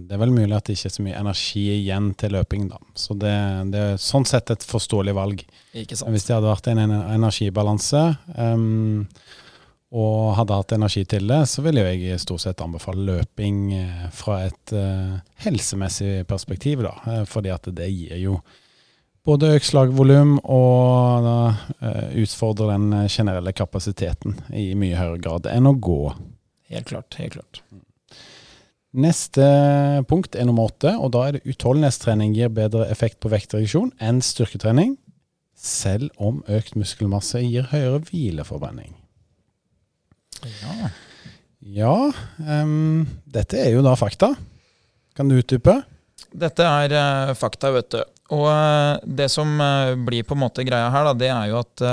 det, 0.06 0.14
er 0.14 0.22
vel 0.22 0.34
mulig 0.34 0.54
at 0.54 0.66
det 0.66 0.78
ikke 0.78 0.88
er 0.90 0.94
så 0.94 1.06
mye 1.06 1.18
energi 1.18 1.64
igjen 1.74 2.12
til 2.18 2.36
løping, 2.38 2.68
da. 2.70 2.78
Så 2.98 3.18
det, 3.18 3.34
det 3.74 3.82
er 3.82 4.00
sånn 4.02 4.26
sett 4.26 4.54
et 4.54 4.66
forståelig 4.66 5.16
valg. 5.18 5.42
Ikke 5.74 5.98
sant. 5.98 6.14
Hvis 6.14 6.28
det 6.28 6.36
hadde 6.36 6.50
vært 6.50 6.70
en 6.70 6.82
energibalanse, 6.86 8.04
um, 8.38 9.04
og 9.98 10.34
hadde 10.36 10.56
hatt 10.58 10.76
energi 10.76 11.02
til 11.08 11.30
det, 11.30 11.40
så 11.48 11.62
ville 11.64 11.82
jeg 11.82 12.20
stort 12.20 12.44
sett 12.44 12.62
anbefale 12.62 13.06
løping 13.10 13.60
eh, 13.74 14.08
fra 14.14 14.42
et 14.46 14.74
uh, 14.76 15.18
helsemessig 15.44 16.22
perspektiv, 16.30 16.86
da. 16.86 17.22
Fordi 17.28 17.54
at 17.54 17.70
det 17.74 17.90
gir 17.90 18.18
jo 18.22 18.38
både 19.28 19.52
økt 19.58 19.68
slagvolum 19.68 20.38
og 20.40 21.26
uh, 21.28 21.60
utfordre 22.16 22.72
den 22.72 23.10
generelle 23.12 23.52
kapasiteten 23.52 24.38
i 24.56 24.70
mye 24.78 24.96
høyere 24.96 25.20
grad 25.20 25.48
enn 25.52 25.68
å 25.68 25.76
gå. 25.76 26.00
Helt 26.72 26.88
klart. 26.88 27.16
Helt 27.20 27.36
klart. 27.36 27.62
Neste 28.98 29.44
punkt 30.08 30.36
er 30.36 30.48
nummer 30.48 30.70
åtte, 30.70 30.94
og 30.96 31.12
da 31.12 31.26
er 31.26 31.36
det 31.36 31.52
utholdenhetstrening 31.52 32.32
gir 32.36 32.48
bedre 32.52 32.86
effekt 32.88 33.20
på 33.20 33.30
vektreduksjon 33.32 33.92
enn 34.00 34.22
styrketrening, 34.24 34.96
selv 35.58 36.08
om 36.16 36.40
økt 36.48 36.78
muskelmasse 36.78 37.42
gir 37.44 37.68
høyere 37.72 38.00
hvileforbrenning. 38.08 38.94
Ja. 40.62 40.90
Ja, 41.68 41.94
um, 42.38 43.04
dette 43.28 43.58
er 43.60 43.74
jo 43.74 43.82
da 43.84 43.92
fakta. 43.98 44.30
Kan 45.18 45.28
du 45.28 45.36
utdype? 45.36 45.74
Dette 46.32 46.64
er 46.64 46.94
uh, 46.94 47.34
fakta, 47.36 47.74
vet 47.74 47.90
du. 47.92 48.00
Og 48.34 48.44
uh, 48.44 48.98
det 49.04 49.30
som 49.32 49.48
uh, 49.60 49.96
blir 49.96 50.26
på 50.28 50.36
en 50.36 50.42
måte 50.42 50.64
greia 50.66 50.90
her, 50.92 51.08
da, 51.08 51.14
det 51.16 51.30
er 51.32 51.52
jo 51.52 51.62
at 51.62 51.84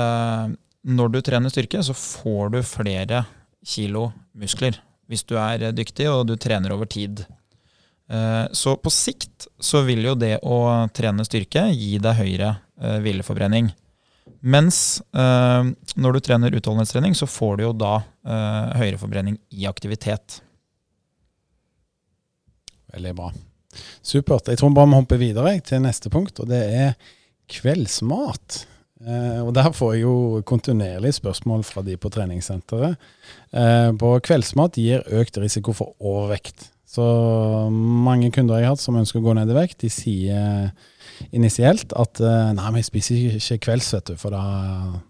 når 0.86 1.08
du 1.10 1.18
trener 1.24 1.50
styrke, 1.50 1.80
så 1.82 1.94
får 1.96 2.52
du 2.54 2.60
flere 2.66 3.24
kilo 3.66 4.10
muskler. 4.38 4.78
Hvis 5.10 5.24
du 5.26 5.34
er 5.38 5.64
dyktig 5.74 6.06
og 6.10 6.28
du 6.28 6.36
trener 6.38 6.74
over 6.74 6.86
tid. 6.90 7.24
Så 8.54 8.76
på 8.78 8.90
sikt 8.94 9.48
så 9.58 9.80
vil 9.86 10.04
jo 10.06 10.14
det 10.18 10.36
å 10.46 10.86
trene 10.94 11.26
styrke 11.26 11.64
gi 11.74 11.98
deg 12.02 12.20
høyere 12.20 12.52
hvileforbrenning. 13.02 13.72
Mens 14.46 15.02
når 15.10 16.18
du 16.18 16.22
trener 16.22 16.54
utholdenhetstrening, 16.54 17.18
så 17.18 17.26
får 17.30 17.58
du 17.58 17.66
jo 17.66 17.74
da 17.74 17.96
høyere 18.78 19.02
forbrenning 19.02 19.40
i 19.50 19.66
aktivitet. 19.66 20.40
Veldig 22.94 23.18
bra. 23.18 23.34
Supert. 24.02 24.48
Jeg 24.48 24.60
tror 24.60 24.74
bare 24.76 24.90
vi 24.90 25.00
hopper 25.00 25.20
videre 25.20 25.58
til 25.66 25.84
neste 25.84 26.12
punkt, 26.12 26.40
og 26.42 26.48
det 26.50 26.62
er 26.64 26.96
kveldsmat. 27.52 28.64
Eh, 29.04 29.40
og 29.44 29.52
Der 29.54 29.72
får 29.72 29.92
jeg 29.94 30.02
jo 30.02 30.42
kontinuerlig 30.46 31.14
spørsmål 31.14 31.64
fra 31.64 31.82
de 31.82 31.96
på 31.96 32.08
treningssenteret. 32.08 32.96
Eh, 33.52 33.90
på 33.92 34.14
kveldsmat 34.24 34.78
gir 34.80 35.04
økt 35.12 35.38
risiko 35.38 35.72
for 35.72 35.94
overvekt, 36.00 36.72
Så 36.86 37.02
mange 37.68 38.30
kunder 38.30 38.56
jeg 38.56 38.64
har 38.64 38.76
hatt 38.76 38.80
som 38.80 38.96
ønsker 38.96 39.18
å 39.18 39.24
gå 39.24 39.34
ned 39.34 39.50
i 39.50 39.56
vekt, 39.58 39.80
de 39.82 39.90
sier 39.90 40.70
initielt 41.34 41.92
at 41.92 42.20
eh, 42.22 42.52
nei, 42.54 42.70
men 42.70 42.78
jeg 42.78 42.88
spiser 42.88 43.34
ikke 43.36 43.58
kvelds, 43.66 43.90
vet 43.92 44.06
du, 44.06 44.14
for 44.16 44.30
da, 44.30 45.02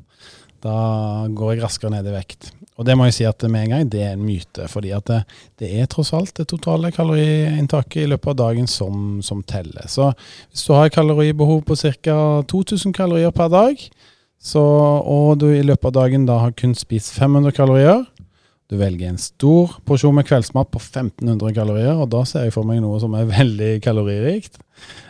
da 0.65 1.29
går 1.37 1.53
jeg 1.53 1.63
raskere 1.63 1.93
ned 1.93 2.09
i 2.09 2.17
vekt. 2.17 2.56
Og 2.77 2.85
det 2.85 2.97
må 2.99 3.07
jeg 3.09 3.17
si 3.17 3.25
at 3.25 3.45
med 3.49 3.65
en 3.65 3.73
gang, 3.73 3.87
det 3.93 4.03
er 4.05 4.17
en 4.17 4.25
myte. 4.25 4.67
fordi 4.69 4.91
at 4.93 5.07
det, 5.09 5.23
det 5.59 5.71
er 5.81 5.87
tross 5.89 6.13
alt 6.13 6.35
det 6.37 6.49
totale 6.49 6.93
kaloriinntaket 6.93 8.03
i 8.03 8.11
løpet 8.13 8.35
av 8.35 8.37
dagen 8.43 8.67
som, 8.69 9.23
som 9.25 9.43
teller. 9.43 9.89
Så 9.89 10.11
hvis 10.51 10.67
du 10.67 10.75
har 10.77 10.87
et 10.87 10.97
kaloribehov 10.97 11.65
på 11.65 11.77
ca. 11.77 12.19
2000 12.45 12.93
kalorier 12.93 13.33
per 13.33 13.49
dag, 13.49 13.81
så, 14.37 14.61
og 14.61 15.39
du 15.41 15.49
i 15.55 15.65
løpet 15.65 15.89
av 15.89 15.97
dagen 16.03 16.27
da 16.29 16.37
har 16.43 16.53
kun 16.53 16.77
spist 16.77 17.17
500 17.17 17.57
kalorier, 17.57 18.05
du 18.67 18.77
velger 18.81 19.09
en 19.09 19.21
stor 19.21 19.77
porsjon 19.87 20.15
med 20.17 20.27
kveldsmat 20.27 20.69
på 20.75 20.81
1500 20.83 21.55
kalorier, 21.55 21.95
og 21.95 22.11
da 22.11 22.25
ser 22.27 22.49
jeg 22.49 22.55
for 22.57 22.67
meg 22.67 22.83
noe 22.83 22.99
som 23.03 23.15
er 23.17 23.31
veldig 23.39 23.73
kaloririkt. 23.85 24.61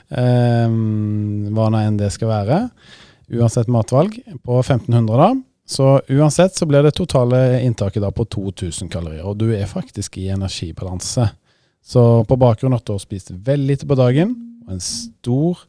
Um, 0.06 1.48
hva 1.56 1.70
nå 1.72 1.82
enn 1.82 1.98
det 1.98 2.12
skal 2.14 2.30
være. 2.30 2.60
Uansett 3.34 3.70
matvalg 3.72 4.20
på 4.46 4.60
1500, 4.60 5.16
da. 5.18 5.30
Så 5.66 6.00
uansett 6.08 6.54
så 6.54 6.66
blir 6.66 6.86
det 6.86 6.94
totale 6.94 7.60
inntaket 7.66 8.02
da 8.02 8.12
på 8.14 8.24
2000 8.24 8.88
kalorier, 8.88 9.24
og 9.26 9.38
du 9.40 9.48
er 9.50 9.66
faktisk 9.66 10.18
i 10.22 10.28
energibalanse. 10.30 11.28
Så 11.82 12.02
på 12.26 12.38
bakgrunn 12.38 12.74
av 12.74 12.82
at 12.82 12.86
du 12.86 12.94
har 12.94 13.02
spist 13.02 13.30
veldig 13.30 13.72
lite 13.72 13.88
på 13.88 13.98
dagen, 13.98 14.34
og 14.66 14.76
en 14.76 14.82
stor 14.82 15.64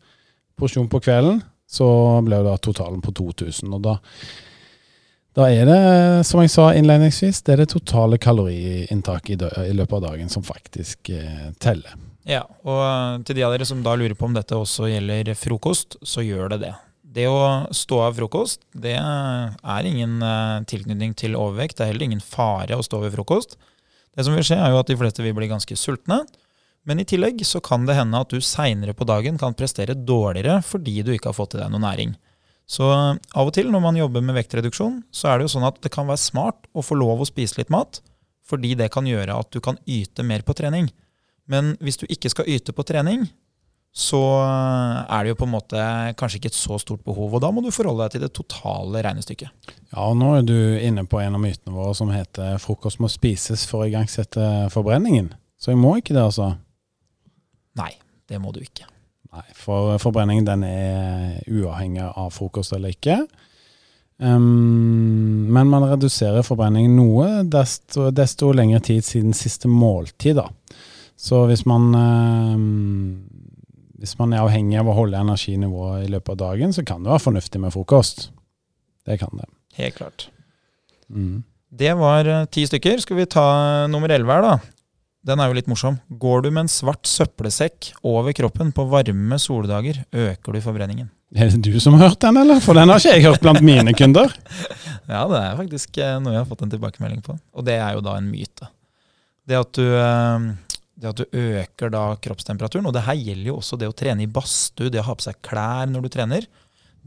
porsjon 0.57 0.89
på 0.89 1.01
kvelden, 1.01 1.41
så 1.69 1.87
blir 2.25 2.43
det 2.43 2.51
da 2.51 2.59
totalen 2.61 3.01
på 3.01 3.13
2000. 3.17 3.73
Og 3.73 3.81
da 3.85 3.97
da 5.37 5.51
er 5.53 5.67
det, 5.69 5.81
som 6.25 6.41
jeg 6.41 6.49
sa 6.49 6.71
innledningsvis, 6.73 7.43
det 7.45 7.53
er 7.53 7.59
det 7.61 7.69
totale 7.69 8.17
kaloriinntaket 8.17 9.43
i, 9.45 9.49
i, 9.67 9.75
løpet 9.77 9.99
av 9.99 10.07
dagen 10.07 10.31
som 10.33 10.41
faktisk 10.41 11.11
eh, 11.13 11.51
teller. 11.61 11.93
Ja, 12.25 12.41
og 12.65 12.79
eh, 12.81 13.19
til 13.27 13.37
de 13.37 13.45
av 13.45 13.53
dere 13.53 13.67
som 13.69 13.83
da 13.85 13.93
lurer 13.93 14.17
på 14.17 14.25
om 14.25 14.33
dette 14.33 14.57
også 14.57 14.89
gjelder 14.89 15.29
frokost, 15.37 15.99
så 16.01 16.25
gjør 16.25 16.55
det 16.55 16.63
det. 16.65 16.73
Det 17.07 17.23
å 17.31 17.67
stå 17.71 18.01
av 18.03 18.17
frokost, 18.17 18.65
det 18.75 18.97
er 18.97 19.87
ingen 19.87 20.19
eh, 20.21 20.57
tilknytning 20.67 21.13
til 21.15 21.37
overvekt. 21.39 21.77
Det 21.77 21.85
er 21.85 21.93
heller 21.93 22.09
ingen 22.09 22.23
fare 22.23 22.75
å 22.75 22.83
stå 22.83 22.99
ved 23.05 23.15
frokost. 23.15 23.55
Det 24.11 24.25
som 24.25 24.35
vil 24.35 24.43
skje, 24.43 24.57
er 24.59 24.73
jo 24.73 24.81
at 24.81 24.89
de 24.89 24.97
fleste 24.99 25.23
vil 25.23 25.35
bli 25.37 25.47
ganske 25.49 25.77
sultne. 25.79 26.23
Men 26.87 26.99
i 26.99 27.07
tillegg 27.07 27.39
så 27.47 27.61
kan 27.63 27.87
det 27.87 27.97
hende 27.97 28.19
at 28.19 28.31
du 28.31 28.43
seinere 28.43 28.95
på 28.95 29.07
dagen 29.07 29.39
kan 29.39 29.55
prestere 29.57 29.95
dårligere 29.95 30.61
fordi 30.63 31.01
du 31.03 31.13
ikke 31.13 31.31
har 31.31 31.37
fått 31.37 31.57
i 31.57 31.61
deg 31.61 31.71
noe 31.71 31.83
næring. 31.83 32.13
Så 32.67 32.87
av 32.91 33.47
og 33.47 33.53
til 33.55 33.71
når 33.71 33.83
man 33.83 33.99
jobber 33.99 34.23
med 34.23 34.35
vektreduksjon, 34.35 35.01
så 35.11 35.31
er 35.31 35.39
det 35.39 35.47
jo 35.47 35.53
sånn 35.55 35.67
at 35.67 35.79
det 35.83 35.91
kan 35.93 36.07
være 36.07 36.19
smart 36.19 36.67
å 36.75 36.83
få 36.83 36.97
lov 36.99 37.23
å 37.23 37.27
spise 37.27 37.59
litt 37.59 37.71
mat, 37.71 38.01
fordi 38.47 38.73
det 38.79 38.89
kan 38.91 39.07
gjøre 39.07 39.35
at 39.35 39.51
du 39.55 39.61
kan 39.63 39.79
yte 39.87 40.23
mer 40.27 40.43
på 40.47 40.55
trening. 40.55 40.89
Men 41.47 41.75
hvis 41.83 41.99
du 41.99 42.07
ikke 42.11 42.31
skal 42.31 42.47
yte 42.51 42.75
på 42.75 42.83
trening, 42.87 43.27
så 43.97 44.19
er 45.09 45.23
det 45.23 45.31
jo 45.31 45.37
på 45.39 45.47
en 45.47 45.55
måte 45.55 45.85
kanskje 46.19 46.37
ikke 46.37 46.51
et 46.51 46.57
så 46.57 46.77
stort 46.77 47.01
behov. 47.07 47.33
Og 47.33 47.41
da 47.41 47.49
må 47.49 47.63
du 47.65 47.71
forholde 47.73 48.05
deg 48.05 48.13
til 48.13 48.25
det 48.27 48.29
totale 48.37 49.01
regnestykket. 49.01 49.71
Ja, 49.89 50.03
og 50.05 50.19
nå 50.19 50.35
er 50.37 50.45
du 50.45 50.53
inne 50.77 51.07
på 51.09 51.17
en 51.23 51.37
av 51.39 51.41
mytene 51.41 51.73
våre 51.73 51.95
som 51.97 52.11
heter 52.13 52.59
'frokost 52.61 53.01
må 53.01 53.09
spises 53.09 53.65
for 53.65 53.81
å 53.81 53.89
igangsette 53.89 54.69
forbrenningen'. 54.73 55.33
Så 55.57 55.73
jeg 55.73 55.81
må 55.81 55.95
ikke 55.97 56.13
det, 56.13 56.21
altså? 56.21 56.51
Nei, 57.81 57.91
det 58.29 58.37
må 58.41 58.53
du 58.53 58.61
ikke. 58.61 58.85
Nei, 59.33 59.45
for 59.57 59.97
forbrenningen 59.97 60.45
den 60.45 60.63
er 60.63 61.41
uavhengig 61.49 62.05
av 62.05 62.29
frokost 62.35 62.73
eller 62.77 62.93
ikke. 62.93 63.23
Um, 64.17 65.45
men 65.53 65.69
man 65.69 65.85
reduserer 65.89 66.45
forbrenningen 66.45 66.95
noe 66.97 67.43
desto, 67.45 68.09
desto 68.09 68.49
lengre 68.53 68.79
tid 68.79 69.05
siden 69.05 69.33
siste 69.33 69.69
måltid. 69.69 70.37
da. 70.37 70.47
Så 71.17 71.45
hvis 71.49 71.65
man, 71.65 71.93
um, 71.95 73.25
hvis 73.97 74.15
man 74.19 74.33
er 74.33 74.43
avhengig 74.43 74.77
av 74.79 74.89
å 74.91 74.95
holde 74.97 75.19
energinivået 75.19 76.05
i 76.05 76.11
løpet 76.13 76.35
av 76.35 76.41
dagen, 76.43 76.73
så 76.73 76.85
kan 76.85 77.03
det 77.03 77.11
være 77.13 77.25
fornuftig 77.25 77.61
med 77.63 77.73
frokost. 77.73 78.27
Det 79.07 79.17
kan 79.21 79.33
det. 79.39 79.47
Helt 79.79 79.97
klart. 79.97 80.27
Mm. 81.09 81.43
Det 81.77 81.93
var 81.99 82.27
uh, 82.29 82.45
ti 82.51 82.65
stykker. 82.67 83.01
Skal 83.03 83.19
vi 83.19 83.29
ta 83.29 83.47
nummer 83.91 84.11
elleve 84.13 84.37
her, 84.37 84.45
da? 84.45 84.77
Den 85.27 85.41
er 85.43 85.49
jo 85.49 85.57
litt 85.57 85.67
morsom. 85.67 85.97
Går 86.07 86.45
du 86.45 86.49
med 86.51 86.65
en 86.65 86.71
svart 86.71 87.07
søppelsekk 87.09 87.91
over 88.07 88.35
kroppen 88.37 88.71
på 88.75 88.85
varme 88.87 89.39
soldager, 89.41 89.99
øker 90.15 90.55
du 90.55 90.61
forbrenningen. 90.63 91.09
Er 91.35 91.51
det 91.51 91.59
du 91.65 91.75
som 91.83 91.97
har 91.97 92.07
hørt 92.07 92.21
den, 92.23 92.37
eller? 92.39 92.61
For 92.63 92.77
den 92.77 92.87
har 92.87 93.01
ikke 93.01 93.17
jeg 93.17 93.25
hørt 93.25 93.43
blant 93.43 93.65
mine 93.65 93.91
kunder. 93.97 94.31
ja, 95.11 95.25
det 95.27 95.41
er 95.41 95.57
faktisk 95.59 95.99
eh, 95.99 96.15
noe 96.23 96.37
jeg 96.37 96.43
har 96.45 96.47
fått 96.47 96.63
en 96.63 96.71
tilbakemelding 96.71 97.19
på. 97.25 97.35
Og 97.51 97.67
det 97.67 97.75
er 97.75 97.97
jo 97.97 98.05
da 98.05 98.15
en 98.15 98.29
myte. 98.31 98.69
Det 99.47 99.59
at 99.59 99.73
du, 99.75 99.83
eh, 99.83 100.47
det 100.97 101.11
at 101.11 101.19
du 101.21 101.37
øker 101.37 101.91
da 101.93 102.03
kroppstemperaturen, 102.21 102.87
og 102.89 102.95
det 102.95 103.05
her 103.05 103.17
gjelder 103.19 103.51
jo 103.51 103.57
også 103.59 103.77
det 103.79 103.89
å 103.89 103.95
trene 103.97 104.25
i 104.25 104.29
badstue, 104.31 104.89
det 104.93 105.03
å 105.03 105.07
ha 105.11 105.15
på 105.17 105.27
seg 105.27 105.41
klær 105.45 105.89
når 105.91 106.07
du 106.07 106.09
trener, 106.13 106.47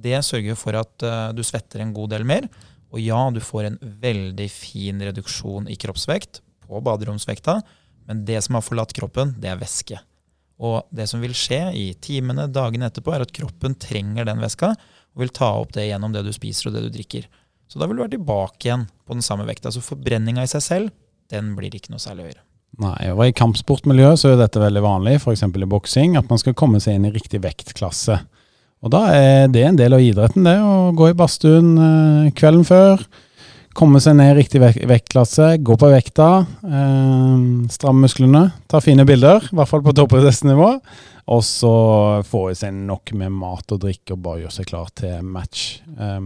det 0.00 0.20
sørger 0.24 0.56
for 0.56 0.78
at 0.78 1.04
uh, 1.04 1.32
du 1.36 1.42
svetter 1.44 1.82
en 1.82 1.94
god 1.96 2.14
del 2.14 2.24
mer. 2.28 2.46
Og 2.90 3.02
ja, 3.02 3.18
du 3.34 3.40
får 3.42 3.66
en 3.66 3.80
veldig 4.02 4.46
fin 4.50 5.02
reduksjon 5.10 5.68
i 5.70 5.76
kroppsvekt 5.78 6.40
på 6.64 6.80
baderomsvekta, 6.86 7.60
men 8.08 8.24
det 8.26 8.40
som 8.46 8.56
har 8.56 8.64
forlatt 8.66 8.94
kroppen, 8.96 9.34
det 9.42 9.52
er 9.52 9.60
væske. 9.60 10.00
Og 10.60 10.88
det 10.94 11.06
som 11.10 11.22
vil 11.22 11.34
skje 11.36 11.60
i 11.76 11.84
timene, 12.02 12.48
dagene 12.52 12.90
etterpå, 12.90 13.14
er 13.14 13.24
at 13.24 13.34
kroppen 13.34 13.76
trenger 13.80 14.26
den 14.28 14.42
væska 14.42 14.72
og 14.74 15.22
vil 15.22 15.32
ta 15.34 15.52
opp 15.60 15.72
det 15.76 15.88
gjennom 15.88 16.12
det 16.14 16.24
du 16.26 16.32
spiser 16.34 16.68
og 16.68 16.76
det 16.76 16.84
du 16.86 16.90
drikker. 16.94 17.26
Så 17.70 17.78
da 17.78 17.86
vil 17.86 17.98
du 17.98 18.04
være 18.04 18.16
tilbake 18.16 18.68
igjen 18.68 18.86
på 19.06 19.16
den 19.16 19.24
samme 19.24 19.46
vekta. 19.48 19.72
Så 19.72 19.82
forbrenninga 19.84 20.44
i 20.44 20.50
seg 20.50 20.66
selv, 20.66 20.94
den 21.30 21.54
blir 21.58 21.74
ikke 21.74 21.94
noe 21.94 22.02
særlig 22.02 22.28
høyere. 22.28 22.49
Nei, 22.80 23.10
og 23.10 23.24
I 23.26 23.34
kampsportmiljøet 23.36 24.20
så 24.20 24.30
er 24.30 24.38
dette 24.40 24.60
veldig 24.62 24.82
vanlig, 24.84 25.16
f.eks. 25.18 25.42
i 25.42 25.68
boksing, 25.68 26.14
at 26.16 26.30
man 26.30 26.38
skal 26.40 26.54
komme 26.56 26.78
seg 26.80 26.96
inn 26.96 27.08
i 27.08 27.14
riktig 27.14 27.42
vektklasse. 27.42 28.20
Og 28.80 28.92
Da 28.94 29.02
er 29.12 29.50
det 29.52 29.64
en 29.66 29.76
del 29.76 29.96
av 29.96 30.04
idretten, 30.04 30.46
det 30.46 30.56
å 30.62 30.92
gå 30.96 31.10
i 31.10 31.16
badstuen 31.18 31.74
eh, 31.76 32.30
kvelden 32.36 32.64
før 32.68 33.02
Komme 33.76 34.00
seg 34.02 34.16
ned 34.18 34.32
i 34.32 34.40
riktig 34.40 34.58
vektklasse, 34.60 35.52
gå 35.62 35.76
på 35.78 35.90
vekta, 35.92 36.40
eh, 36.66 37.44
stramme 37.70 38.02
musklene, 38.02 38.42
ta 38.66 38.80
fine 38.82 39.06
bilder, 39.06 39.46
i 39.46 39.54
hvert 39.54 39.70
fall 39.70 39.84
på 39.86 39.94
toppidrettsnivå. 39.94 40.72
Og 41.30 41.44
så 41.46 41.70
få 42.26 42.48
i 42.50 42.56
seg 42.58 42.74
nok 42.74 43.12
med 43.14 43.30
mat 43.30 43.70
og 43.70 43.84
drikke 43.84 44.16
og 44.16 44.24
bare 44.24 44.42
gjøre 44.42 44.56
seg 44.56 44.66
klar 44.72 44.90
til 44.98 45.22
match 45.22 45.84
eh, 45.94 46.18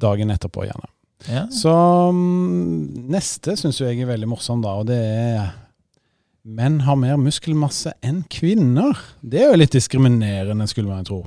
dagen 0.00 0.32
etterpå, 0.32 0.64
gjerne. 0.64 0.93
Ja. 1.28 1.46
Så 1.52 1.72
um, 2.12 3.06
neste 3.10 3.56
syns 3.56 3.80
jeg 3.80 4.02
er 4.02 4.10
veldig 4.10 4.28
morsom, 4.28 4.64
da, 4.64 4.74
og 4.80 4.88
det 4.90 5.00
er 5.00 5.52
Menn 6.44 6.82
har 6.84 6.98
mer 7.00 7.16
muskelmasse 7.16 7.94
enn 8.04 8.18
kvinner. 8.28 8.98
Det 9.24 9.38
er 9.40 9.54
jo 9.54 9.60
litt 9.62 9.72
diskriminerende, 9.72 10.66
skulle 10.68 10.92
man 10.92 11.06
tro. 11.08 11.22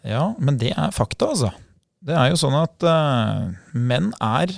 Ja, 0.00 0.30
men 0.40 0.56
det 0.56 0.70
er 0.72 0.94
fakta, 0.96 1.28
altså. 1.34 1.50
Det 2.00 2.16
er 2.16 2.30
jo 2.30 2.38
sånn 2.40 2.56
at 2.56 2.86
uh, 2.88 3.52
menn 3.76 4.14
er 4.22 4.54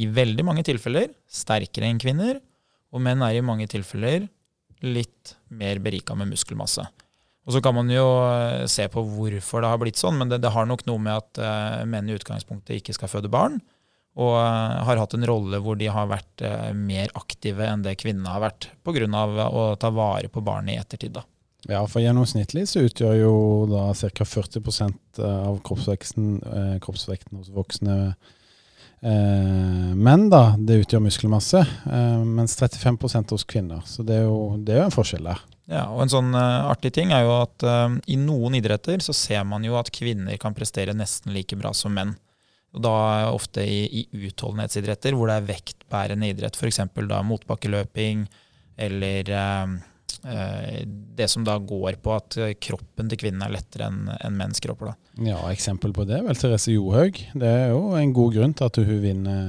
i 0.00 0.08
veldig 0.08 0.46
mange 0.48 0.64
tilfeller 0.64 1.10
sterkere 1.28 1.90
enn 1.90 2.00
kvinner, 2.00 2.38
og 2.96 3.04
menn 3.04 3.20
er 3.26 3.36
i 3.36 3.44
mange 3.44 3.68
tilfeller 3.68 4.24
litt 4.80 5.34
mer 5.52 5.82
berika 5.84 6.16
med 6.16 6.32
muskelmasse. 6.32 6.86
Og 7.42 7.56
så 7.56 7.60
kan 7.60 7.76
man 7.76 7.90
jo 7.92 8.06
uh, 8.24 8.64
se 8.70 8.86
på 8.88 9.04
hvorfor 9.04 9.60
det 9.60 9.74
har 9.74 9.82
blitt 9.82 10.00
sånn, 10.00 10.16
men 10.20 10.32
det, 10.32 10.40
det 10.44 10.52
har 10.54 10.68
nok 10.68 10.86
noe 10.88 11.02
med 11.02 11.18
at 11.18 11.42
uh, 11.42 11.84
menn 11.84 12.08
i 12.08 12.16
utgangspunktet 12.16 12.78
ikke 12.78 12.96
skal 12.96 13.10
føde 13.10 13.28
barn, 13.32 13.60
og 14.12 14.34
har 14.36 15.00
hatt 15.00 15.14
en 15.16 15.24
rolle 15.24 15.60
hvor 15.64 15.78
de 15.80 15.86
har 15.88 16.10
vært 16.10 16.42
mer 16.76 17.08
aktive 17.16 17.64
enn 17.64 17.84
det 17.84 17.94
kvinnene 18.02 18.28
har 18.28 18.42
vært, 18.44 18.68
pga. 18.84 19.06
å 19.48 19.62
ta 19.80 19.88
vare 19.88 20.28
på 20.28 20.42
barnet 20.44 20.74
i 20.74 20.80
ettertid. 20.82 21.14
da. 21.16 21.24
Ja, 21.70 21.84
for 21.86 22.02
gjennomsnittlig 22.02 22.64
så 22.66 22.82
utgjør 22.88 23.18
jo 23.20 23.34
da 23.70 23.84
ca. 23.94 24.24
40 24.26 25.20
av 25.22 25.60
kroppsveksten, 25.62 26.30
eh, 26.42 26.78
kroppsvekten 26.82 27.38
hos 27.38 27.52
voksne 27.54 28.16
eh, 29.02 29.92
menn. 29.94 30.28
da, 30.30 30.56
Det 30.58 30.80
utgjør 30.82 31.04
muskelmasse, 31.06 31.62
eh, 31.62 32.24
mens 32.26 32.56
35% 32.58 33.30
hos 33.30 33.44
kvinner. 33.44 33.82
Så 33.86 34.02
det 34.02 34.18
er, 34.18 34.26
jo, 34.26 34.58
det 34.58 34.74
er 34.74 34.82
jo 34.82 34.88
en 34.88 34.96
forskjell 34.96 35.30
der. 35.30 35.44
Ja, 35.70 35.86
og 35.86 36.02
En 36.02 36.10
sånn 36.10 36.34
artig 36.34 36.92
ting 36.92 37.12
er 37.14 37.22
jo 37.22 37.36
at 37.46 37.62
i 38.10 38.16
noen 38.18 38.58
idretter 38.58 38.98
så 38.98 39.14
ser 39.14 39.44
man 39.46 39.62
jo 39.64 39.78
at 39.78 39.92
kvinner 39.94 40.36
kan 40.36 40.54
prestere 40.54 40.92
nesten 40.92 41.32
like 41.32 41.56
bra 41.56 41.70
som 41.72 41.94
menn. 41.94 42.16
Og 42.72 42.84
da 42.84 42.96
ofte 43.28 43.64
i, 43.68 43.84
i 44.00 44.26
utholdenhetsidretter 44.28 45.16
hvor 45.16 45.28
det 45.28 45.38
er 45.38 45.48
vektbærende 45.50 46.30
idrett, 46.32 46.56
f.eks. 46.56 46.80
da 47.08 47.18
motbakkeløping 47.26 48.26
eller 48.80 49.28
uh, 49.36 49.74
Eh, 50.24 50.82
det 51.14 51.28
som 51.28 51.44
da 51.44 51.56
går 51.58 51.96
på 52.02 52.14
at 52.14 52.36
kroppen 52.62 53.08
til 53.10 53.18
kvinnen 53.24 53.42
er 53.42 53.54
lettere 53.56 53.88
enn 53.90 54.06
en 54.14 54.36
menns 54.38 54.62
kropper. 54.62 54.92
Da. 54.92 55.22
Ja, 55.32 55.40
Eksempel 55.50 55.94
på 55.94 56.06
det 56.06 56.20
er 56.20 56.26
vel 56.26 56.38
Therese 56.38 56.74
Johaug. 56.76 57.18
Det 57.34 57.48
er 57.48 57.72
jo 57.72 57.96
en 57.98 58.14
god 58.14 58.36
grunn 58.36 58.54
til 58.54 58.70
at 58.70 58.80
hun 58.82 59.02
vinner 59.02 59.46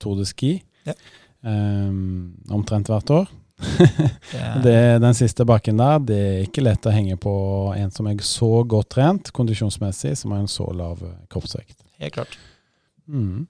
Tour 0.00 0.16
de 0.20 0.28
Ski 0.28 0.54
ja. 0.88 0.96
um, 1.44 2.32
omtrent 2.56 2.88
hvert 2.92 3.12
år. 3.14 3.28
det, 4.64 4.78
den 5.04 5.14
siste 5.16 5.44
bakken 5.46 5.78
der, 5.78 6.00
det 6.02 6.18
er 6.18 6.40
ikke 6.48 6.64
lett 6.64 6.88
å 6.88 6.94
henge 6.94 7.16
på 7.20 7.34
en 7.76 7.92
som 7.94 8.08
er 8.10 8.24
så 8.26 8.50
godt 8.66 8.90
trent 8.96 9.30
kondisjonsmessig, 9.36 10.16
som 10.18 10.34
har 10.34 10.42
en 10.42 10.50
så 10.50 10.66
lav 10.74 11.04
kroppsvekt. 11.32 11.76
Helt 12.00 12.16
klart. 12.16 12.40
Mm. 13.08 13.46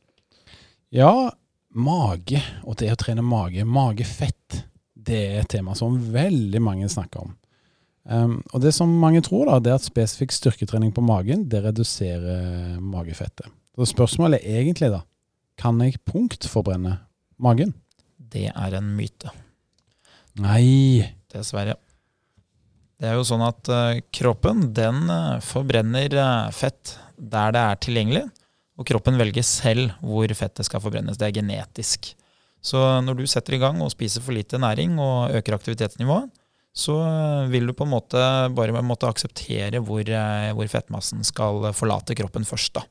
Ja, 0.95 1.33
mage 1.75 2.43
og 2.63 2.79
det 2.81 2.93
å 2.93 2.99
trene 3.01 3.25
mage. 3.27 3.65
Magefett 3.67 4.65
det 5.05 5.21
er 5.21 5.41
et 5.43 5.51
tema 5.53 5.75
som 5.77 5.97
veldig 6.15 6.61
mange 6.65 6.89
snakker 6.91 7.27
om. 7.27 7.35
Um, 8.05 8.37
og 8.53 8.61
det 8.61 8.75
som 8.77 8.91
mange 9.01 9.23
tror, 9.25 9.47
da, 9.49 9.61
det 9.63 9.73
er 9.73 9.79
at 9.81 9.87
spesifikk 9.87 10.35
styrketrening 10.37 10.93
på 10.93 11.05
magen 11.05 11.47
det 11.49 11.63
reduserer 11.65 12.77
magefettet. 12.81 13.49
Så 13.75 13.89
spørsmålet 13.91 14.45
er 14.45 14.61
egentlig 14.61 14.93
da, 14.93 15.01
kan 15.61 15.81
jeg 15.83 16.03
punktforbrenne 16.07 16.99
magen? 17.43 17.73
Det 18.19 18.51
er 18.51 18.77
en 18.77 18.93
myte. 18.97 19.33
Nei. 20.43 21.07
Dessverre. 21.35 21.77
Det 22.99 23.09
er 23.11 23.17
jo 23.19 23.27
sånn 23.27 23.43
at 23.43 23.71
uh, 23.71 23.99
kroppen 24.15 24.69
den 24.75 25.09
uh, 25.11 25.41
forbrenner 25.43 26.15
uh, 26.15 26.53
fett 26.55 26.97
der 27.19 27.55
det 27.55 27.63
er 27.63 27.81
tilgjengelig. 27.83 28.25
Og 28.75 28.87
kroppen 28.89 29.19
velger 29.21 29.45
selv 29.47 29.93
hvor 30.03 30.31
fettet 30.35 30.67
skal 30.67 30.83
forbrennes. 30.83 31.19
Det 31.19 31.29
er 31.29 31.37
genetisk. 31.37 32.11
Så 32.65 32.81
når 33.05 33.19
du 33.19 33.27
setter 33.29 33.55
i 33.55 33.61
gang 33.63 33.79
og 33.85 33.93
spiser 33.93 34.25
for 34.25 34.35
lite 34.35 34.59
næring 34.59 34.97
og 34.99 35.35
øker 35.37 35.59
aktivitetsnivået, 35.59 36.33
så 36.75 36.97
vil 37.53 37.69
du 37.69 37.75
på 37.77 37.87
en 37.87 37.93
måte 37.93 38.21
bare 38.57 38.83
måtte 38.83 39.07
akseptere 39.07 39.79
hvor, 39.85 40.03
hvor 40.59 40.71
fettmassen 40.73 41.23
skal 41.27 41.69
forlate 41.77 42.17
kroppen 42.19 42.47
først. 42.49 42.81
da. 42.81 42.83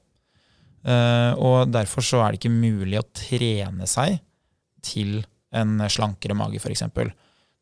Og 1.35 1.67
derfor 1.71 2.05
så 2.05 2.21
er 2.23 2.31
det 2.31 2.39
ikke 2.39 2.53
mulig 2.53 3.01
å 3.01 3.07
trene 3.11 3.87
seg 3.89 4.21
til 4.83 5.19
en 5.53 5.83
slankere 5.91 6.37
mage, 6.37 6.61
f.eks. 6.63 6.85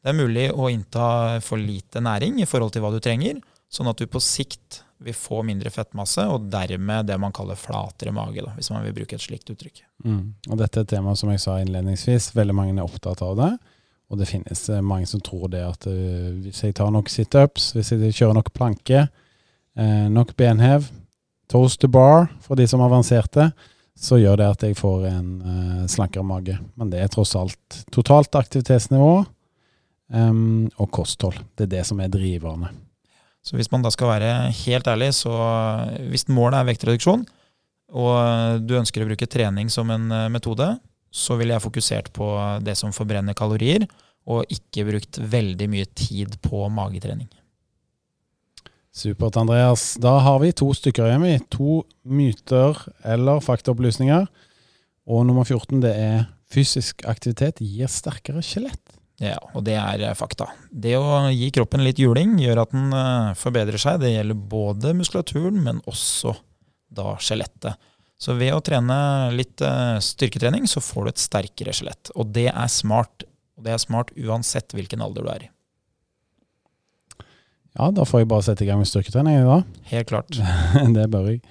Det 0.01 0.09
er 0.09 0.17
mulig 0.17 0.47
å 0.53 0.69
innta 0.69 1.39
for 1.45 1.61
lite 1.61 2.01
næring 2.01 2.39
i 2.41 2.47
forhold 2.49 2.73
til 2.73 2.85
hva 2.85 2.93
du 2.93 3.01
trenger, 3.01 3.41
sånn 3.71 3.89
at 3.89 3.97
du 3.97 4.05
på 4.09 4.21
sikt 4.21 4.83
vil 5.01 5.15
får 5.17 5.43
mindre 5.47 5.71
fettmasse, 5.73 6.23
og 6.29 6.47
dermed 6.53 7.09
det 7.09 7.17
man 7.21 7.33
kaller 7.35 7.59
flatere 7.59 8.13
mage, 8.15 8.43
da, 8.45 8.53
hvis 8.57 8.71
man 8.73 8.85
vil 8.85 8.95
bruke 9.01 9.17
et 9.17 9.23
slikt 9.23 9.49
uttrykk. 9.53 9.83
Mm. 10.05 10.23
Og 10.49 10.59
Dette 10.59 10.81
er 10.81 10.85
et 10.85 10.93
tema 10.93 11.15
som 11.17 11.31
jeg 11.33 11.41
sa 11.43 11.57
innledningsvis, 11.61 12.31
veldig 12.37 12.55
mange 12.57 12.75
er 12.77 12.85
opptatt 12.85 13.23
av 13.25 13.37
det. 13.39 13.51
Og 14.11 14.19
det 14.19 14.27
finnes 14.27 14.63
eh, 14.69 14.83
mange 14.83 15.07
som 15.07 15.23
tror 15.23 15.47
det 15.53 15.63
at 15.63 15.87
uh, 15.87 16.31
hvis 16.43 16.65
jeg 16.65 16.75
tar 16.77 16.91
nok 16.91 17.09
situps, 17.09 17.71
hvis 17.77 17.93
jeg 17.95 18.15
kjører 18.17 18.35
nok 18.35 18.51
planke, 18.53 19.05
uh, 19.79 20.07
nok 20.11 20.35
benhev, 20.39 20.89
toast 21.51 21.81
to 21.83 21.89
bar 21.91 22.27
for 22.43 22.59
de 22.59 22.67
som 22.67 22.83
avanserte, 22.83 23.49
så 24.01 24.17
gjør 24.19 24.39
det 24.41 24.49
at 24.51 24.65
jeg 24.65 24.79
får 24.79 25.07
en 25.07 25.29
uh, 25.45 25.87
slankere 25.91 26.27
mage. 26.27 26.57
Men 26.75 26.91
det 26.91 26.99
er 26.99 27.11
tross 27.11 27.37
alt 27.39 27.83
totalt 27.93 28.35
aktivitetsnivå 28.35 29.13
um, 30.11 30.67
og 30.75 30.91
kosthold. 30.91 31.39
Det 31.55 31.69
er 31.69 31.75
det 31.77 31.85
som 31.87 32.03
er 32.03 32.11
driverne. 32.11 32.71
Så 33.41 33.57
hvis 33.57 33.71
man 33.73 33.81
da 33.81 33.89
skal 33.93 34.11
være 34.11 34.31
helt 34.53 34.87
ærlig, 34.87 35.11
så 35.17 35.33
hvis 36.11 36.27
målet 36.29 36.59
er 36.59 36.67
vektreduksjon, 36.69 37.25
og 37.91 38.61
du 38.63 38.77
ønsker 38.77 39.03
å 39.03 39.09
bruke 39.09 39.27
trening 39.27 39.71
som 39.73 39.89
en 39.91 40.07
eh, 40.15 40.29
metode, 40.31 40.69
så 41.11 41.35
ville 41.35 41.57
jeg 41.57 41.65
fokusert 41.65 42.11
på 42.15 42.27
det 42.63 42.77
som 42.79 42.93
forbrenner 42.95 43.35
kalorier, 43.35 43.83
og 44.29 44.47
ikke 44.53 44.85
brukt 44.87 45.17
veldig 45.17 45.67
mye 45.67 45.87
tid 45.97 46.37
på 46.45 46.63
magetrening. 46.71 47.27
Supert, 48.91 49.37
Andreas. 49.39 49.95
Da 50.03 50.17
har 50.19 50.39
vi 50.43 50.51
to 50.55 50.69
stykker 50.75 51.07
igjen. 51.07 51.23
vi. 51.23 51.35
To 51.55 51.81
myter 52.03 52.77
eller 53.07 53.39
faktaopplysninger. 53.43 54.27
Og 55.07 55.25
nummer 55.25 55.47
14 55.47 55.81
det 55.83 55.91
er 55.95 56.25
fysisk 56.51 57.05
aktivitet 57.07 57.63
gir 57.63 57.91
sterkere 57.91 58.43
skjelett. 58.43 59.00
Ja, 59.21 59.37
og 59.53 59.61
det 59.67 59.75
er 59.77 60.01
eh, 60.01 60.17
fakta. 60.17 60.49
Det 60.71 60.95
å 60.97 61.27
gi 61.29 61.51
kroppen 61.53 61.83
litt 61.85 61.99
juling 62.01 62.39
gjør 62.41 62.63
at 62.63 62.73
den 62.73 62.89
eh, 62.97 63.33
forbedrer 63.37 63.81
seg. 63.81 64.01
Det 64.01 64.15
gjelder 64.15 64.39
både 64.53 64.95
muskulaturen, 64.97 65.59
men 65.61 65.81
også 65.89 66.33
da 66.91 67.13
skjelettet. 67.21 67.77
Så 68.21 68.33
ved 68.37 68.53
å 68.53 68.63
trene 68.65 68.95
litt 69.33 69.61
eh, 69.65 69.97
styrketrening, 70.01 70.65
så 70.69 70.81
får 70.81 71.05
du 71.05 71.11
et 71.13 71.21
sterkere 71.21 71.73
skjelett. 71.73 72.13
Og 72.17 72.33
det 72.33 72.49
er 72.49 72.73
smart. 72.73 73.27
Og 73.57 73.65
det 73.65 73.75
er 73.75 73.81
smart 73.81 74.13
uansett 74.17 74.73
hvilken 74.73 75.05
alder 75.05 75.25
du 75.25 75.33
er 75.33 75.45
i. 75.45 75.51
Ja, 77.77 77.87
da 77.93 78.03
får 78.03 78.23
jeg 78.23 78.31
bare 78.33 78.45
sette 78.49 78.65
i 78.65 78.67
gang 78.67 78.81
med 78.81 78.89
styrketrening 78.89 79.45
da. 79.45 79.61
Helt 79.93 80.09
klart. 80.09 80.33
det 80.97 81.05
bør 81.13 81.29
jeg. 81.29 81.43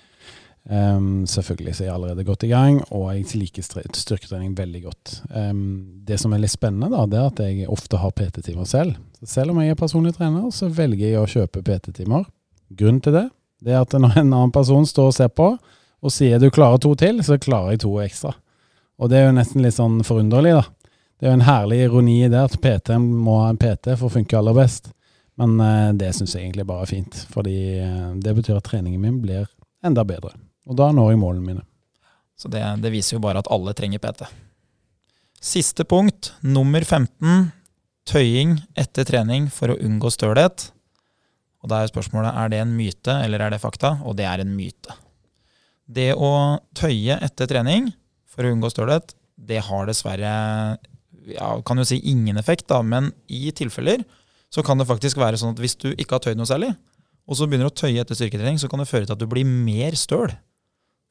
Um, 0.68 1.24
selvfølgelig 1.26 1.72
så 1.74 1.82
er 1.82 1.86
jeg 1.88 1.94
allerede 1.94 2.24
godt 2.24 2.44
i 2.44 2.50
gang, 2.52 2.82
og 2.92 3.08
jeg 3.16 3.40
liker 3.40 3.64
styrketrening 3.64 4.52
veldig 4.58 4.82
godt. 4.84 5.14
Um, 5.32 6.02
det 6.06 6.20
som 6.20 6.34
er 6.36 6.42
litt 6.42 6.52
spennende, 6.52 6.90
da, 6.92 7.06
det 7.08 7.18
er 7.18 7.30
at 7.30 7.42
jeg 7.46 7.70
ofte 7.72 7.98
har 7.98 8.12
PT-timer 8.14 8.68
selv. 8.68 8.98
Så 9.20 9.32
selv 9.34 9.54
om 9.54 9.60
jeg 9.62 9.72
er 9.72 9.80
personlig 9.80 10.14
trener, 10.18 10.50
så 10.54 10.68
velger 10.68 11.08
jeg 11.08 11.20
å 11.20 11.30
kjøpe 11.30 11.64
PT-timer. 11.66 12.28
Grunnen 12.76 13.00
til 13.02 13.16
det, 13.16 13.26
det 13.64 13.74
er 13.74 13.82
at 13.82 13.96
når 13.96 14.20
en 14.20 14.28
annen 14.28 14.54
person 14.54 14.86
står 14.86 15.10
og 15.10 15.16
ser 15.16 15.32
på, 15.32 15.54
og 16.00 16.12
sier 16.14 16.40
du 16.40 16.50
klarer 16.52 16.80
to 16.80 16.94
til, 16.96 17.18
så 17.24 17.40
klarer 17.40 17.74
jeg 17.74 17.82
to 17.84 17.96
ekstra. 18.04 18.34
Og 19.00 19.10
det 19.10 19.18
er 19.18 19.26
jo 19.28 19.36
nesten 19.36 19.64
litt 19.64 19.76
sånn 19.76 20.00
forunderlig, 20.04 20.54
da. 20.60 20.64
Det 21.20 21.28
er 21.28 21.34
jo 21.34 21.40
en 21.40 21.48
herlig 21.48 21.82
ironi 21.84 22.14
i 22.24 22.30
det 22.32 22.40
at 22.40 22.56
PT 22.60 22.96
må 23.00 23.42
ha 23.42 23.50
en 23.50 23.60
PT 23.60 23.92
for 23.92 24.08
å 24.08 24.14
funke 24.14 24.38
aller 24.38 24.56
best. 24.56 24.92
Men 25.40 25.56
uh, 25.60 25.90
det 25.96 26.12
syns 26.16 26.36
jeg 26.36 26.46
egentlig 26.46 26.68
bare 26.68 26.84
er 26.84 26.92
fint, 26.92 27.24
fordi 27.32 27.56
uh, 27.80 28.12
det 28.20 28.36
betyr 28.36 28.60
at 28.60 28.68
treningen 28.68 29.00
min 29.00 29.20
blir 29.24 29.48
enda 29.84 30.04
bedre. 30.08 30.32
Og 30.70 30.78
da 30.78 30.90
når 30.94 31.12
jeg 31.12 31.20
målene 31.20 31.46
mine. 31.46 31.64
Så 32.38 32.48
det, 32.48 32.62
det 32.80 32.92
viser 32.94 33.16
jo 33.16 33.24
bare 33.24 33.42
at 33.42 33.50
alle 33.52 33.74
trenger 33.76 34.00
PT. 34.02 34.28
Siste 35.40 35.84
punkt, 35.88 36.32
nummer 36.40 36.84
15. 36.84 37.50
Tøying 38.08 38.56
etter 38.78 39.06
trening 39.08 39.48
for 39.52 39.72
å 39.72 39.78
unngå 39.82 40.12
stølhet. 40.14 40.70
Og 41.60 41.72
da 41.72 41.82
er 41.82 41.90
spørsmålet 41.90 42.36
er 42.38 42.52
det 42.52 42.60
en 42.62 42.74
myte 42.76 43.16
eller 43.24 43.44
er 43.44 43.52
det 43.52 43.60
fakta, 43.62 43.98
og 44.06 44.16
det 44.16 44.28
er 44.30 44.42
en 44.42 44.54
myte. 44.56 44.94
Det 45.90 46.12
å 46.14 46.60
tøye 46.78 47.18
etter 47.20 47.50
trening 47.50 47.90
for 48.30 48.46
å 48.46 48.54
unngå 48.54 48.70
stølhet, 48.72 49.14
det 49.36 49.60
har 49.66 49.88
dessverre 49.88 50.30
ja, 51.34 51.48
kan 51.66 51.80
jo 51.80 51.86
si 51.88 52.00
ingen 52.08 52.38
effekt, 52.40 52.68
da, 52.70 52.80
men 52.82 53.10
i 53.28 53.50
tilfeller 53.56 54.04
så 54.50 54.64
kan 54.66 54.80
det 54.80 54.88
faktisk 54.88 55.20
være 55.20 55.38
sånn 55.40 55.54
at 55.54 55.60
hvis 55.62 55.76
du 55.82 55.90
ikke 55.92 56.16
har 56.16 56.24
tøyd 56.24 56.40
noe 56.40 56.48
særlig, 56.48 56.72
og 57.28 57.38
så 57.38 57.46
begynner 57.46 57.68
du 57.68 57.72
å 57.74 57.80
tøye 57.82 58.00
etter 58.02 58.18
styrketrening, 58.18 58.58
så 58.58 58.70
kan 58.70 58.82
det 58.82 58.88
føre 58.90 59.06
til 59.06 59.14
at 59.14 59.20
du 59.20 59.28
blir 59.30 59.46
mer 59.46 59.94
støl. 59.98 60.32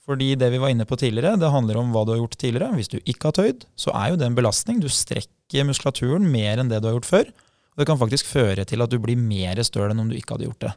Fordi 0.09 0.31
det 0.41 0.47
vi 0.49 0.57
var 0.57 0.71
inne 0.73 0.87
på 0.89 0.97
tidligere, 0.97 1.37
det 1.37 1.51
handler 1.53 1.77
om 1.77 1.91
hva 1.93 2.01
du 2.05 2.15
har 2.15 2.23
gjort 2.23 2.39
tidligere. 2.41 2.73
Hvis 2.79 2.89
du 2.89 2.97
ikke 3.03 3.29
har 3.29 3.35
tøyd, 3.37 3.65
så 3.77 3.93
er 3.93 4.09
jo 4.09 4.17
det 4.17 4.25
en 4.25 4.37
belastning. 4.37 4.79
Du 4.81 4.89
strekker 4.89 5.67
muskulaturen 5.69 6.25
mer 6.25 6.57
enn 6.57 6.71
det 6.71 6.79
du 6.81 6.89
har 6.89 6.95
gjort 6.97 7.09
før. 7.09 7.29
Og 7.75 7.83
det 7.83 7.87
kan 7.91 7.99
faktisk 8.01 8.25
føre 8.25 8.65
til 8.65 8.81
at 8.81 8.89
du 8.89 8.97
blir 9.01 9.19
mer 9.21 9.61
støl 9.63 9.91
enn 9.91 10.01
om 10.01 10.09
du 10.09 10.17
ikke 10.17 10.33
hadde 10.33 10.49
gjort 10.49 10.65
det. 10.65 10.73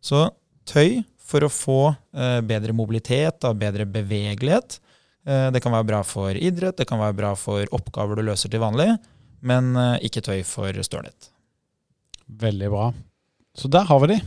Så 0.00 0.22
tøy 0.68 1.02
for 1.22 1.44
å 1.44 1.52
få 1.52 1.78
eh, 1.92 2.40
bedre 2.48 2.74
mobilitet, 2.76 3.42
da, 3.44 3.52
bedre 3.56 3.86
bevegelighet. 3.88 4.80
Eh, 5.28 5.48
det 5.54 5.62
kan 5.62 5.76
være 5.76 5.90
bra 5.92 6.02
for 6.06 6.32
idrett, 6.32 6.80
det 6.80 6.88
kan 6.88 7.00
være 7.02 7.18
bra 7.20 7.36
for 7.38 7.68
oppgaver 7.76 8.18
du 8.18 8.26
løser 8.26 8.50
til 8.52 8.64
vanlig, 8.64 8.88
men 9.44 9.72
eh, 9.78 9.98
ikke 10.08 10.24
tøy 10.24 10.40
for 10.48 10.76
stølhet. 10.82 11.30
Veldig 12.42 12.72
bra. 12.72 12.90
Så 13.54 13.68
der 13.68 13.84
har 13.88 14.00
vi 14.02 14.14
de. 14.14 14.22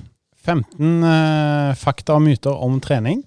15 0.45 1.08
eh, 1.10 1.71
fakta 1.81 2.19
og 2.19 2.27
myter 2.29 2.53
om 2.65 2.77
trening. 2.84 3.25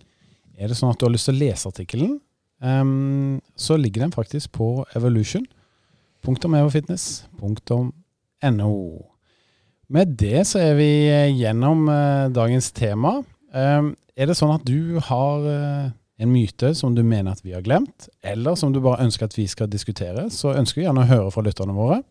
Er 0.59 0.71
det 0.71 0.79
sånn 0.79 0.91
at 0.91 0.99
du 0.99 1.07
har 1.07 1.15
lyst 1.15 1.29
til 1.31 1.37
å 1.37 1.43
lese 1.43 1.71
artikkelen, 1.71 2.17
um, 2.59 3.39
så 3.55 3.79
ligger 3.79 4.05
den 4.05 4.15
faktisk 4.15 4.51
på 4.59 4.83
Evolution. 4.99 5.45
Punktum 6.27 6.57
evofitness.no. 6.59 8.73
Med 9.89 10.17
det 10.21 10.43
så 10.51 10.59
er 10.61 10.75
vi 10.77 10.91
gjennom 11.39 11.87
uh, 11.89 12.27
dagens 12.35 12.73
tema. 12.75 13.21
Um, 13.55 13.95
er 14.19 14.29
det 14.29 14.37
sånn 14.37 14.57
at 14.57 14.67
du 14.67 14.99
har 15.07 15.47
uh, 15.47 15.87
en 16.19 16.35
myte 16.35 16.75
som 16.75 16.97
du 16.97 17.05
mener 17.07 17.33
at 17.33 17.45
vi 17.47 17.55
har 17.55 17.63
glemt, 17.63 18.09
eller 18.27 18.59
som 18.59 18.75
du 18.75 18.83
bare 18.83 19.05
ønsker 19.07 19.31
at 19.31 19.39
vi 19.39 19.47
skal 19.49 19.71
diskutere, 19.71 20.27
så 20.35 20.57
ønsker 20.59 20.83
vi 20.83 20.87
gjerne 20.89 21.07
å 21.07 21.13
høre 21.13 21.31
fra 21.35 21.47
lytterne 21.47 21.77
våre. 21.77 22.03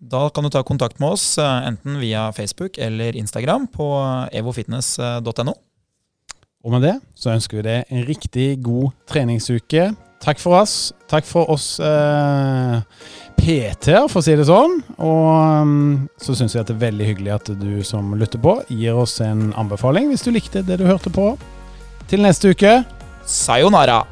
Da 0.00 0.26
kan 0.34 0.44
du 0.44 0.50
ta 0.50 0.64
kontakt 0.64 0.98
med 0.98 1.14
oss 1.14 1.38
eh, 1.38 1.66
enten 1.68 1.98
via 2.00 2.32
Facebook 2.32 2.78
eller 2.80 3.16
Instagram 3.20 3.66
på 3.68 3.86
evofitness.no. 4.32 5.52
Og 6.64 6.74
med 6.74 6.84
det 6.84 6.96
så 7.16 7.32
ønsker 7.32 7.60
vi 7.60 7.66
deg 7.66 7.90
en 7.92 8.06
riktig 8.08 8.48
god 8.64 8.92
treningsuke. 9.08 9.90
Takk 10.20 10.40
for 10.42 10.58
oss. 10.60 10.92
Takk 11.08 11.24
for 11.24 11.48
oss 11.52 11.78
eh, 11.80 12.82
PT-er, 13.40 14.04
for 14.12 14.20
å 14.20 14.24
si 14.24 14.36
det 14.36 14.44
sånn. 14.50 14.76
Og 15.00 15.64
um, 15.64 15.74
så 16.20 16.36
syns 16.36 16.56
jeg 16.56 16.64
at 16.64 16.68
det 16.68 16.76
er 16.76 16.84
veldig 16.84 17.08
hyggelig 17.08 17.34
at 17.38 17.52
du 17.62 17.80
som 17.86 18.12
lytter 18.20 18.42
på, 18.42 18.58
gir 18.68 19.00
oss 19.00 19.16
en 19.24 19.48
anbefaling 19.56 20.12
hvis 20.12 20.26
du 20.26 20.32
likte 20.36 20.64
det 20.66 20.82
du 20.82 20.88
hørte 20.88 21.12
på. 21.14 21.32
Til 22.12 22.26
neste 22.26 22.52
uke 22.52 22.80
Sayonara! 23.24 24.02